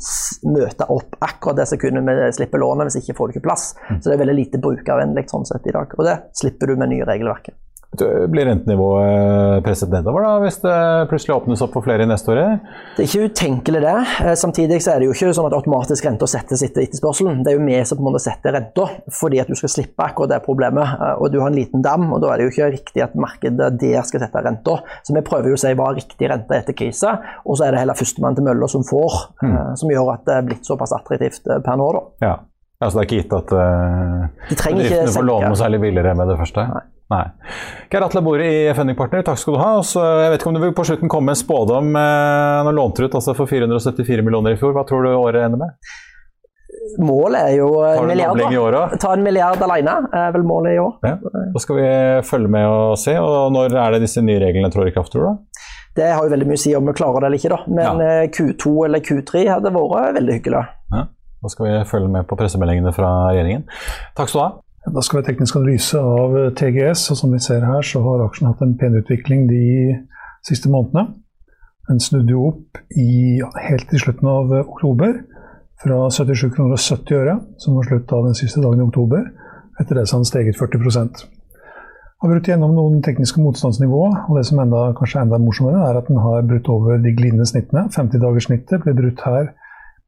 møte 0.49 0.89
opp 0.91 1.15
akkurat 1.21 1.61
det 1.61 1.69
sekundet 1.69 2.09
vi 2.09 2.33
slipper 2.41 2.65
lånet, 2.65 2.89
hvis 2.89 3.03
ikke 3.03 3.17
får 3.21 3.29
du 3.31 3.37
ikke 3.37 3.47
plass. 3.47 3.69
Mm. 3.87 4.01
Så 4.01 4.09
det 4.09 4.17
er 4.17 4.23
veldig 4.25 4.37
lite 4.41 4.63
brukervennlig 4.63 5.27
sånn 5.31 5.47
sett 5.47 5.69
i 5.69 5.75
dag. 5.75 5.93
Og 5.95 6.09
det 6.09 6.19
slipper 6.35 6.73
du 6.73 6.75
med 6.81 6.94
nye 6.95 7.07
regelverket. 7.07 7.59
Blir 8.29 8.45
rentenivået 8.49 9.63
presset 9.63 9.91
nedover 9.93 10.25
da, 10.25 10.31
hvis 10.43 10.57
det 10.63 10.75
plutselig 11.09 11.35
åpnes 11.35 11.61
opp 11.63 11.75
for 11.77 11.85
flere 11.85 12.05
i 12.05 12.09
neste 12.09 12.31
år? 12.33 12.41
Det 12.97 13.03
er 13.03 13.07
ikke 13.07 13.29
utenkelig, 13.29 13.81
det. 13.85 13.93
Eh, 14.25 14.33
samtidig 14.39 14.81
så 14.83 14.93
er 14.93 15.01
det 15.01 15.09
jo 15.09 15.15
ikke 15.15 15.31
sånn 15.37 15.47
at 15.47 15.55
automatisk 15.55 16.07
renta 16.07 16.27
settes 16.29 16.63
etter 16.65 16.83
etterspørselen. 16.85 17.41
Det 17.45 17.53
er 17.53 17.57
jo 17.59 17.65
vi 17.67 17.77
som 17.87 17.99
på 17.99 18.03
en 18.03 18.09
måte 18.09 18.23
setter 18.25 18.55
renta, 18.55 18.87
fordi 19.19 19.41
at 19.43 19.51
du 19.51 19.55
skal 19.59 19.71
slippe 19.71 20.07
akkurat 20.07 20.33
det 20.33 20.41
problemet. 20.45 20.95
Eh, 20.95 21.13
og 21.21 21.31
du 21.33 21.39
har 21.41 21.51
en 21.51 21.59
liten 21.59 21.85
dam, 21.85 22.09
og 22.15 22.23
da 22.23 22.33
er 22.33 22.41
det 22.41 22.49
jo 22.49 22.55
ikke 22.55 22.71
riktig 22.75 23.05
at 23.05 23.15
markedet 23.19 23.71
der 23.81 24.07
skal 24.07 24.25
sette 24.25 24.43
renta. 24.49 24.79
Så 25.05 25.15
vi 25.15 25.23
prøver 25.25 25.53
jo 25.53 25.59
å 25.59 25.61
si 25.63 25.75
hva 25.77 25.91
er 25.91 26.01
riktig 26.01 26.31
rente 26.31 26.59
etter 26.59 26.77
krisa, 26.77 27.15
og 27.45 27.59
så 27.59 27.67
er 27.67 27.75
det 27.75 27.85
heller 27.85 27.99
førstemann 27.99 28.35
til 28.37 28.49
mølla 28.49 28.69
som 28.71 28.83
får, 28.87 29.21
mm. 29.45 29.55
som 29.79 29.95
gjør 29.95 30.11
at 30.17 30.27
det 30.27 30.35
er 30.35 30.49
blitt 30.49 30.67
såpass 30.67 30.95
attraktivt 30.97 31.47
per 31.47 31.79
nå. 31.79 31.89
da. 31.95 32.03
Ja. 32.25 32.35
Altså 32.85 32.99
det 32.99 33.03
er 33.03 33.09
ikke 33.09 33.21
gitt 33.23 33.33
at 33.35 33.55
uh, 33.55 34.27
bedriftene 34.49 35.15
får 35.15 35.25
låne 35.25 35.49
noe 35.51 35.59
særlig 35.59 35.81
billigere 35.83 36.13
med 36.17 36.29
det 36.31 36.37
første? 36.39 36.65
Nei. 36.69 36.83
Nei. 37.13 37.25
Geir 37.93 38.01
Atle 38.01 38.21
Bore 38.25 38.45
i 38.49 38.73
Funding 38.73 38.97
Partner, 38.97 39.21
takk 39.25 39.37
skal 39.37 39.53
du 39.53 39.61
ha. 39.61 39.69
Også, 39.81 40.01
jeg 40.23 40.31
vet 40.33 40.41
ikke 40.41 40.49
om 40.49 40.57
du 40.57 40.63
vil 40.63 40.73
på 40.77 40.85
slutten 40.87 41.11
komme 41.11 41.29
med 41.29 41.35
en 41.35 41.41
spådom. 41.43 41.91
Eh, 42.01 42.61
nå 42.65 42.73
lånte 42.73 43.03
du 43.03 43.09
ut 43.09 43.17
altså 43.19 43.35
for 43.37 43.49
474 43.51 44.25
millioner 44.25 44.55
i 44.55 44.59
fjor. 44.59 44.73
Hva 44.73 44.85
tror 44.89 45.05
du 45.05 45.11
året 45.13 45.45
ender 45.45 45.61
med? 45.61 45.93
Målet 47.01 47.51
er 47.51 47.53
jo 47.59 47.69
en 47.85 48.09
milliard. 48.09 48.73
Da. 48.73 48.97
Ta 49.01 49.13
en 49.13 49.23
milliard 49.25 49.61
alene 49.61 49.95
er 50.15 50.33
vel 50.33 50.45
målet 50.47 50.77
i 50.77 50.81
år. 50.81 50.97
Ja. 51.05 51.15
Da 51.53 51.61
skal 51.61 51.79
vi 51.79 51.87
følge 52.25 52.51
med 52.57 52.67
og 52.69 52.97
se. 53.01 53.15
Og 53.21 53.53
når 53.53 53.77
er 53.83 53.95
det 53.95 54.05
disse 54.07 54.23
nye 54.25 54.41
reglene 54.41 54.71
trår 54.73 54.89
i 54.89 54.95
kraft, 54.95 55.13
tror 55.13 55.27
du? 55.29 55.61
Det 55.95 56.09
har 56.11 56.25
jo 56.25 56.31
veldig 56.33 56.47
mye 56.49 56.59
å 56.59 56.63
si 56.65 56.73
om 56.75 56.89
vi 56.89 56.95
klarer 56.97 57.23
det 57.23 57.29
eller 57.29 57.39
ikke, 57.39 57.53
da. 57.53 57.59
Men 57.69 58.01
ja. 58.01 58.15
Eh, 58.23 58.29
Q2 58.33 58.73
eller 58.87 59.05
Q3 59.05 59.45
hadde 59.53 59.71
vært 59.77 60.17
veldig 60.17 60.39
hyggelig. 60.39 60.63
Ja. 60.95 61.05
Da 61.45 61.51
skal 61.53 61.67
vi 61.67 61.73
følge 61.89 62.09
med 62.09 62.25
på 62.25 62.37
pressemeldingene 62.39 62.93
fra 62.95 63.09
regjeringen. 63.29 63.67
Takk 64.17 64.31
skal 64.31 64.39
du 64.39 64.45
ha. 64.45 64.93
Da 64.95 65.01
skal 65.05 65.17
vi 65.17 65.21
ha 65.21 65.27
teknisk 65.27 65.59
analyse 65.59 66.01
av 66.01 66.33
TGS, 66.57 67.03
og 67.13 67.19
som 67.21 67.33
vi 67.33 67.41
ser 67.41 67.65
her, 67.65 67.85
så 67.85 68.01
har 68.05 68.25
aksjen 68.25 68.49
hatt 68.49 68.63
en 68.65 68.75
pen 68.81 68.97
utvikling 68.97 69.45
de 69.49 69.61
siste 70.45 70.69
månedene. 70.73 71.15
Den 71.89 72.01
snudde 72.01 72.33
jo 72.33 72.49
opp 72.49 72.81
i, 72.97 73.39
helt 73.67 73.87
til 73.91 74.01
slutten 74.01 74.29
av 74.29 74.53
oktober, 74.63 75.21
fra 75.85 76.01
77 76.09 76.49
kroner 76.55 76.77
og 76.77 76.81
70 76.81 77.17
øre, 77.21 77.39
som 77.61 77.77
var 77.77 77.89
slutt 77.89 78.13
av 78.17 78.29
den 78.29 78.37
siste 78.37 78.61
dagen 78.65 78.81
i 78.81 78.87
oktober. 78.89 79.25
Etter 79.81 79.99
det 79.99 80.07
så 80.09 80.17
har 80.17 80.25
den 80.25 80.31
steget 80.31 80.57
40% 80.57 81.27
har 82.25 82.31
brutt 82.31 82.47
gjennom 82.49 82.73
noen 82.73 83.01
tekniske 83.05 83.41
motstandsnivå, 83.43 84.03
og 84.29 84.37
det 84.37 84.45
som 84.47 84.59
enda, 84.63 84.87
kanskje 84.97 85.19
er 85.19 85.27
enda 85.27 85.39
morsommere, 85.41 85.81
er 85.85 85.99
at 85.99 86.07
den 86.09 86.21
har 86.23 86.45
brutt 86.47 86.69
over 86.73 87.01
de 87.01 87.13
glidende 87.13 87.45
snittene. 87.45 87.85
50-dagerssnittet 87.93 88.81
ble 88.85 88.95
brutt 88.97 89.21
her 89.27 89.51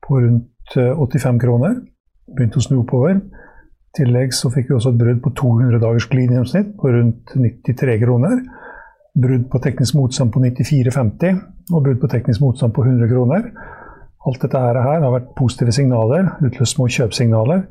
på 0.06 0.21
rundt 0.23 0.47
85 0.75 1.39
kroner. 1.41 1.80
Begynte 2.27 2.60
å 2.60 2.65
snu 2.65 2.82
oppover 2.82 3.15
I 3.15 3.21
tillegg 3.95 4.34
så 4.36 4.51
fikk 4.51 4.67
vi 4.69 4.75
også 4.75 4.91
et 4.91 4.99
brudd 4.99 5.21
på 5.23 5.32
200 5.39 5.80
dagers 5.82 6.10
glidegjennomsnitt 6.12 6.73
på 6.77 6.91
rundt 6.93 7.34
93 7.34 7.95
kroner. 8.03 8.41
Brudd 9.17 9.47
på 9.49 9.62
teknisk 9.63 9.95
motstand 9.97 10.34
på 10.34 10.43
94,50 10.43 11.39
og 11.73 11.84
brudd 11.84 12.01
på 12.03 12.10
teknisk 12.12 12.43
motstand 12.43 12.75
på 12.75 12.84
100 12.86 13.10
kroner. 13.10 13.47
Alt 14.27 14.43
dette 14.43 14.60
her 14.60 14.80
har 14.84 15.13
vært 15.13 15.32
positive 15.38 15.71
signaler, 15.71 16.34
utløst 16.43 16.75
små 16.75 16.89
kjøpsignaler. 16.91 17.63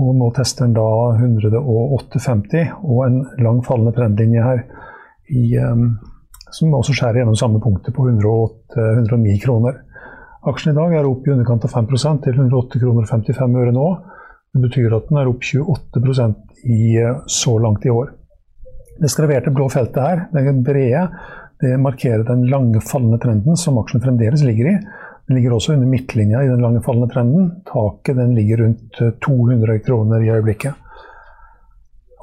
Og 0.00 0.16
nå 0.16 0.30
tester 0.34 0.66
en 0.66 0.74
da 0.76 0.88
108,50 1.20 2.72
og 2.80 3.02
en 3.04 3.18
lang 3.44 3.60
fallende 3.66 3.92
trendlinje 3.94 4.42
her 4.42 4.62
i, 5.28 5.44
um, 5.60 5.98
som 6.50 6.74
også 6.78 6.96
skjærer 6.96 7.20
gjennom 7.20 7.36
samme 7.38 7.60
punktet 7.62 7.94
på 7.94 8.06
108, 8.08 8.86
109 9.04 9.36
kroner. 9.44 9.82
Aksjen 10.42 10.72
i 10.72 10.74
dag 10.74 10.94
er 10.98 11.06
opp 11.06 11.26
i 11.26 11.30
underkant 11.30 11.62
av 11.68 11.70
5 11.70 11.86
til 12.24 12.34
108,55 12.34 12.80
kroner 12.82 13.04
55 13.06 13.52
øre 13.62 13.74
nå. 13.76 13.84
Det 14.52 14.62
betyr 14.64 14.96
at 14.96 15.06
den 15.06 15.20
er 15.20 15.28
opp 15.30 15.44
28% 15.46 16.64
i, 16.66 16.80
så 17.30 17.54
langt 17.62 17.86
i 17.86 17.92
år. 17.94 18.10
Det 18.98 19.10
skreverte 19.10 19.52
blå 19.54 19.68
feltet 19.70 20.02
her, 20.02 20.24
det 20.34 20.56
brede, 20.66 21.04
det 21.62 21.76
markerer 21.78 22.26
den 22.26 22.42
lange 22.50 22.82
fallende 22.82 23.20
trenden 23.22 23.56
som 23.56 23.78
aksjen 23.78 24.02
fremdeles 24.02 24.42
ligger 24.42 24.72
i. 24.72 24.74
Den 25.28 25.38
ligger 25.38 25.54
også 25.54 25.76
under 25.76 25.86
midtlinja 25.86 26.42
i 26.42 26.50
den 26.50 26.64
lange 26.64 26.82
fallende 26.82 27.12
trenden. 27.14 27.52
Taket 27.70 28.18
den 28.18 28.34
ligger 28.34 28.64
rundt 28.64 28.98
200 29.22 29.76
eh, 29.76 29.80
kroner 29.86 30.26
i 30.26 30.32
øyeblikket. 30.34 30.74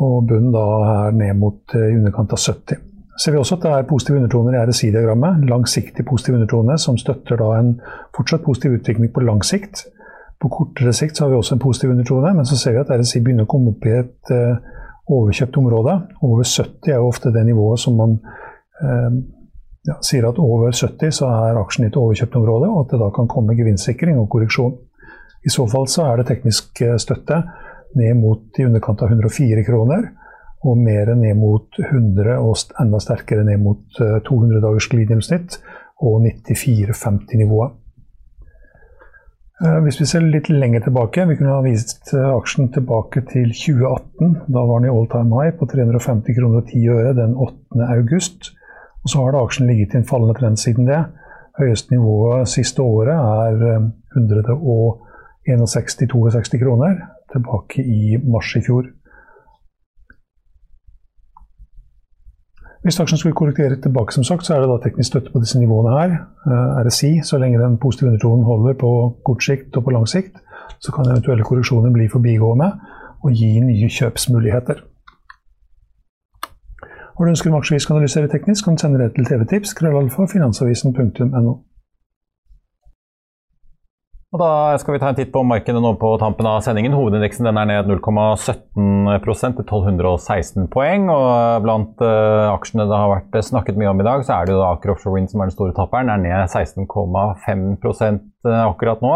Og 0.03 0.27
bunnen 0.27 0.51
da 0.51 0.65
er 0.91 1.15
ned 1.15 1.39
mot 1.39 1.75
eh, 1.79 1.87
i 1.93 1.95
underkant 2.01 2.35
av 2.35 2.43
70. 2.43 2.88
Ser 3.19 3.35
vi 3.35 3.39
også 3.39 3.57
at 3.57 3.65
det 3.65 3.71
er 3.75 3.87
positive 3.87 4.17
undertoner 4.17 4.55
i 4.55 4.65
RSI-diagrammet. 4.69 5.45
Langsiktig 5.49 6.05
positiv 6.07 6.37
undertone 6.37 6.77
som 6.79 6.97
støtter 6.97 7.39
da 7.41 7.49
en 7.57 7.73
fortsatt 8.15 8.45
positiv 8.45 8.77
utvikling 8.79 9.11
på 9.13 9.23
lang 9.27 9.41
sikt. 9.43 9.83
På 10.39 10.47
kortere 10.53 10.93
sikt 10.95 11.19
har 11.19 11.27
vi 11.27 11.35
også 11.35 11.57
en 11.57 11.63
positiv 11.63 11.91
undertone, 11.91 12.31
men 12.33 12.47
så 12.47 12.55
ser 12.55 12.77
vi 12.77 12.79
at 12.79 12.93
RSI 12.95 13.19
begynner 13.25 13.43
å 13.43 13.51
komme 13.51 13.73
opp 13.73 13.87
i 13.89 13.97
et 13.97 14.31
uh, 14.31 14.77
overkjøpt 15.11 15.59
område. 15.59 15.97
Over 16.23 16.47
70 16.47 16.93
er 16.93 17.01
jo 17.01 17.09
ofte 17.09 17.33
det 17.35 17.43
nivået 17.49 17.83
som 17.83 17.99
man 17.99 18.15
uh, 18.23 19.19
ja, 19.89 19.97
sier 20.05 20.29
at 20.29 20.39
over 20.39 20.71
70 20.71 21.11
så 21.19 21.27
er 21.27 21.59
aksjen 21.59 21.87
i 21.87 21.89
et 21.91 21.99
overkjøpt 21.99 22.37
område, 22.39 22.69
og 22.71 22.85
at 22.85 22.93
det 22.93 23.01
da 23.03 23.09
kan 23.15 23.27
komme 23.31 23.57
gevinstsikring 23.57 24.19
og 24.21 24.29
korreksjon. 24.31 24.77
I 25.45 25.51
så 25.51 25.65
fall 25.71 25.87
så 25.91 26.07
er 26.07 26.19
det 26.19 26.27
teknisk 26.27 26.81
eh, 26.83 26.97
støtte 26.99 27.37
ned 27.99 28.17
mot 28.19 28.59
i 28.59 28.65
underkant 28.67 29.01
av 29.05 29.13
104 29.13 29.63
kroner, 29.67 30.09
og 30.67 30.77
mer 30.77 31.13
ned 31.15 31.37
mot 31.39 31.79
100, 31.79 32.39
og 32.39 32.57
enda 32.81 32.99
sterkere 32.99 33.45
ned 33.47 33.61
mot 33.63 33.99
200 33.99 34.59
dagers 34.63 34.89
glidegjennomsnitt 34.91 35.59
og 36.03 36.25
94,50-nivået. 36.25 37.77
Eh, 39.59 39.75
hvis 39.83 39.97
vi 39.99 40.05
ser 40.07 40.23
litt 40.23 40.47
lenger 40.49 40.79
tilbake, 40.85 41.25
vi 41.27 41.35
kunne 41.35 41.51
ha 41.51 41.59
vist 41.65 42.13
eh, 42.15 42.29
aksjen 42.31 42.69
tilbake 42.71 43.19
til 43.27 43.51
2018. 43.51 44.47
Da 44.47 44.61
var 44.63 44.79
den 44.79 44.87
i 44.87 44.93
all 44.93 45.03
time 45.11 45.35
high 45.35 45.51
på 45.59 45.67
350 45.67 46.31
kroner 46.37 46.57
og 46.61 46.67
10 46.71 46.87
øre 46.93 47.11
den 47.17 47.33
8. 47.35 47.51
august. 47.97 48.55
Og 49.03 49.09
så 49.11 49.19
har 49.19 49.31
da 49.35 49.43
aksjen 49.43 49.67
ligget 49.67 49.93
i 49.93 49.97
en 49.99 50.07
fallende 50.07 50.39
trend 50.39 50.55
siden 50.61 50.87
det. 50.87 51.01
Høyeste 51.59 51.91
nivået 51.91 52.47
siste 52.47 52.79
året 52.79 53.19
er 53.19 53.91
161-62 54.15 56.55
eh, 56.55 56.63
kroner, 56.63 56.95
tilbake 57.33 57.83
i 57.83 58.15
mars 58.23 58.55
i 58.55 58.63
fjor. 58.63 58.87
Hvis 62.83 62.99
aksjen 62.99 63.19
skulle 63.19 63.35
korrektere 63.35 63.81
tilbake, 63.81 64.13
som 64.13 64.23
sagt, 64.23 64.45
så 64.45 64.55
er 64.55 64.61
det 64.61 64.69
da 64.69 64.77
teknisk 64.83 65.07
støtte 65.07 65.31
på 65.33 65.39
disse 65.43 65.59
nivåene 65.59 65.95
her. 65.99 66.11
Eh, 66.47 66.85
RSI, 66.85 67.11
så 67.23 67.37
lenge 67.37 67.59
den 67.59 67.77
positive 67.77 68.07
undertonen 68.09 68.45
holder 68.45 68.73
på 68.79 68.91
kort 69.25 69.43
sikt 69.43 69.77
og 69.77 69.83
på 69.83 69.91
lang 69.91 70.07
sikt, 70.07 70.39
så 70.79 70.91
kan 70.95 71.11
eventuelle 71.11 71.43
korreksjoner 71.43 71.91
bli 71.91 72.07
forbigående 72.11 72.71
og 73.23 73.31
gi 73.35 73.59
nye 73.59 73.89
kjøpsmuligheter. 73.89 74.79
Har 77.17 77.25
du 77.25 77.29
ønsker 77.29 77.51
om 77.51 77.57
aksjevis 77.59 77.85
kan 77.85 77.97
analysere 77.97 78.31
teknisk, 78.31 78.63
kan 78.63 78.77
du 78.77 78.81
sende 78.81 78.99
det 79.03 79.11
til 79.15 79.25
tvtips, 79.27 79.73
krøllalfa, 79.73 80.25
finansavisen.no. 80.31 81.53
Og 84.29 84.37
Da 84.37 84.77
skal 84.77 84.93
vi 84.93 84.99
ta 85.01 85.09
en 85.09 85.17
titt 85.17 85.31
på 85.33 85.41
markedet 85.41 85.79
nå 85.81 85.95
på 85.97 86.11
tampen 86.21 86.45
av 86.45 86.59
sendingen. 86.61 86.93
Hovedindeksen 86.93 87.49
er 87.49 87.55
ned 87.65 87.87
0,17% 87.89 89.55
til 89.57 89.65
1216 89.65 90.67
poeng. 90.69 91.07
og 91.09 91.65
Blant 91.65 92.03
uh, 92.05 92.53
aksjene 92.53 92.85
det 92.85 92.99
har 92.99 93.09
vært 93.09 93.39
snakket 93.47 93.79
mye 93.81 93.89
om 93.89 94.03
i 94.03 94.05
dag, 94.05 94.21
så 94.27 94.37
er 94.37 94.45
det 94.45 94.53
jo 94.53 94.61
Aker 94.67 94.93
Offshore 94.93 95.15
Wind 95.15 95.33
som 95.33 95.41
er 95.41 95.49
den 95.49 95.57
store 95.57 95.73
tapperen. 95.73 96.13
Er 96.13 96.21
ned 96.21 96.45
16,5 96.45 97.65
eh, 97.81 98.61
akkurat 98.69 99.01
nå. 99.01 99.15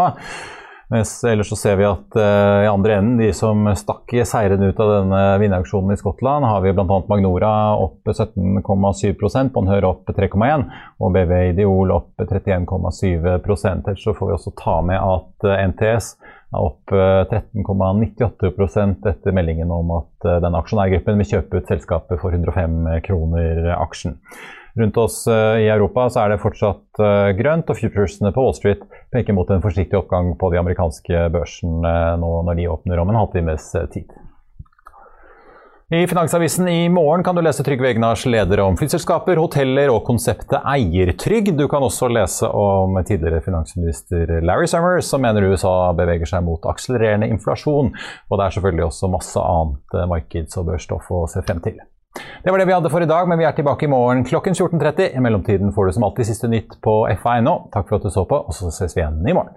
Mens 0.94 1.24
ellers 1.24 1.48
så 1.50 1.56
ser 1.58 1.74
vi 1.80 1.86
at 1.88 2.14
uh, 2.14 2.62
i 2.62 2.68
andre 2.70 3.00
enden, 3.00 3.16
de 3.18 3.32
som 3.34 3.66
stakk 3.74 4.12
seirende 4.30 4.68
ut 4.70 4.78
av 4.78 4.92
denne 4.92 5.22
vinnerauksjonen 5.42 5.90
i 5.90 5.98
Skottland, 5.98 6.46
har 6.46 6.62
vi 6.62 6.70
bl.a. 6.76 6.98
Magnora 7.10 7.74
opp 7.82 8.06
17,7% 8.06 9.50
Bonheur 9.56 9.88
opp 9.88 10.12
3,1 10.14 10.68
og 11.02 11.10
BV 11.16 11.32
Ideol 11.50 11.90
opp 11.96 12.14
31,7 12.22 13.26
Ellers 13.26 13.98
så 14.04 14.14
får 14.14 14.30
vi 14.30 14.36
også 14.36 14.54
ta 14.60 14.76
med 14.86 15.02
at 15.02 15.48
uh, 15.50 15.56
NTS 15.72 16.14
er 16.54 16.62
opp 16.62 16.94
13,98% 16.94 19.10
etter 19.10 19.34
meldingen 19.34 19.66
om 19.74 19.90
at 19.96 20.14
denne 20.44 20.60
aksjonærgruppen 20.60 21.18
vil 21.18 21.30
kjøpe 21.32 21.58
ut 21.58 21.66
selskapet 21.72 22.20
for 22.22 22.30
105 22.30 23.02
kroner 23.02 23.74
aksjen. 23.74 24.14
Rundt 24.76 24.96
oss 24.96 25.26
eh, 25.26 25.60
i 25.62 25.68
Europa 25.68 26.08
så 26.10 26.24
er 26.24 26.32
det 26.34 26.42
fortsatt 26.42 26.98
eh, 26.98 27.30
grønt, 27.38 27.70
og 27.70 27.78
futuresene 27.78 28.32
på 28.34 28.42
Wall 28.42 28.56
Street 28.58 28.82
peker 29.14 29.36
mot 29.36 29.50
en 29.54 29.62
forsiktig 29.62 30.00
oppgang 30.00 30.32
på 30.40 30.50
de 30.50 30.58
amerikanske 30.58 31.28
børsene 31.34 31.96
nå 32.18 32.30
når 32.48 32.58
de 32.58 32.70
åpner 32.72 33.02
om 33.02 33.12
en 33.12 33.20
halvtimes 33.22 33.68
eh, 33.78 33.86
tid. 33.94 34.10
I 35.94 36.08
Finansavisen 36.10 36.66
i 36.66 36.88
morgen 36.90 37.22
kan 37.22 37.36
du 37.36 37.42
lese 37.44 37.62
Trygve 37.62 37.92
Egnars 37.92 38.24
leder 38.26 38.64
om 38.64 38.74
flyselskaper, 38.80 39.38
hoteller 39.38 39.92
og 39.92 40.00
konseptet 40.08 40.56
eiertrygg. 40.58 41.52
Du 41.54 41.68
kan 41.70 41.84
også 41.86 42.08
lese 42.10 42.48
om 42.50 42.98
tidligere 43.06 43.44
finansminister 43.44 44.40
Larry 44.42 44.66
Summers, 44.66 45.06
som 45.06 45.22
mener 45.22 45.52
USA 45.52 45.92
beveger 45.94 46.34
seg 46.34 46.42
mot 46.48 46.66
akselererende 46.66 47.30
inflasjon. 47.30 47.94
Og 48.26 48.40
det 48.40 48.48
er 48.48 48.58
selvfølgelig 48.58 48.88
også 48.88 49.12
masse 49.12 49.48
annet 49.54 49.98
markeds- 50.16 50.58
og 50.58 50.72
børsstoff 50.72 51.14
å 51.14 51.26
se 51.30 51.44
frem 51.46 51.62
til. 51.62 51.78
Det 52.14 52.50
var 52.50 52.58
det 52.58 52.66
vi 52.68 52.74
hadde 52.76 52.90
for 52.92 53.02
i 53.02 53.08
dag, 53.10 53.28
men 53.28 53.38
vi 53.40 53.46
er 53.48 53.54
tilbake 53.56 53.86
i 53.86 53.90
morgen 53.90 54.24
klokken 54.24 54.54
14.30. 54.54 55.16
I 55.16 55.20
mellomtiden 55.20 55.72
får 55.74 55.86
du 55.86 55.92
som 55.96 56.04
alltid 56.06 56.28
siste 56.28 56.50
nytt 56.52 56.76
på 56.84 56.98
FA.no. 57.22 57.54
Takk 57.74 57.88
for 57.88 57.98
at 57.98 58.06
du 58.06 58.12
så 58.14 58.26
på, 58.28 58.36
og 58.36 58.54
så 58.54 58.70
ses 58.70 58.94
vi 58.96 59.02
igjen 59.02 59.24
i 59.26 59.34
morgen. 59.34 59.56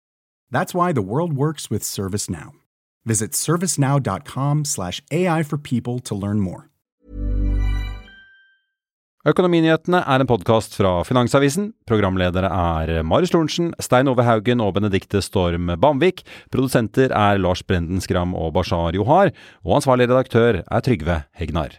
That's 0.51 0.73
why 0.73 0.91
the 0.91 1.01
world 1.01 1.33
works 1.33 1.69
with 1.71 1.81
ServiceNow. 1.83 2.51
Visit 3.05 3.31
servicenow.com 3.31 4.65
slash 4.65 5.01
AI 5.11 5.43
for 5.43 5.57
people 5.57 5.99
to 6.01 6.15
learn 6.15 6.39
more. 6.39 6.67
Økonominyhetene 9.21 9.99
er 10.01 10.23
en 10.23 10.25
podkast 10.25 10.73
fra 10.79 10.95
Finansavisen. 11.05 11.67
Programledere 11.85 12.49
er 12.49 13.03
Marius 13.05 13.35
Lorentzen, 13.35 13.69
Stein 13.77 14.09
Ove 14.09 14.25
Haugen 14.25 14.63
og 14.65 14.73
Benedikte 14.79 15.21
Storm 15.21 15.69
Bamvik. 15.77 16.23
Produsenter 16.49 17.13
er 17.13 17.37
Lars 17.37 17.61
Brenden 17.61 18.01
Skram 18.01 18.33
og 18.33 18.55
Bashar 18.57 18.97
Johar. 18.97 19.29
Og 19.61 19.77
ansvarlig 19.77 20.09
redaktør 20.09 20.63
er 20.65 20.85
Trygve 20.87 21.21
Hegnar. 21.37 21.77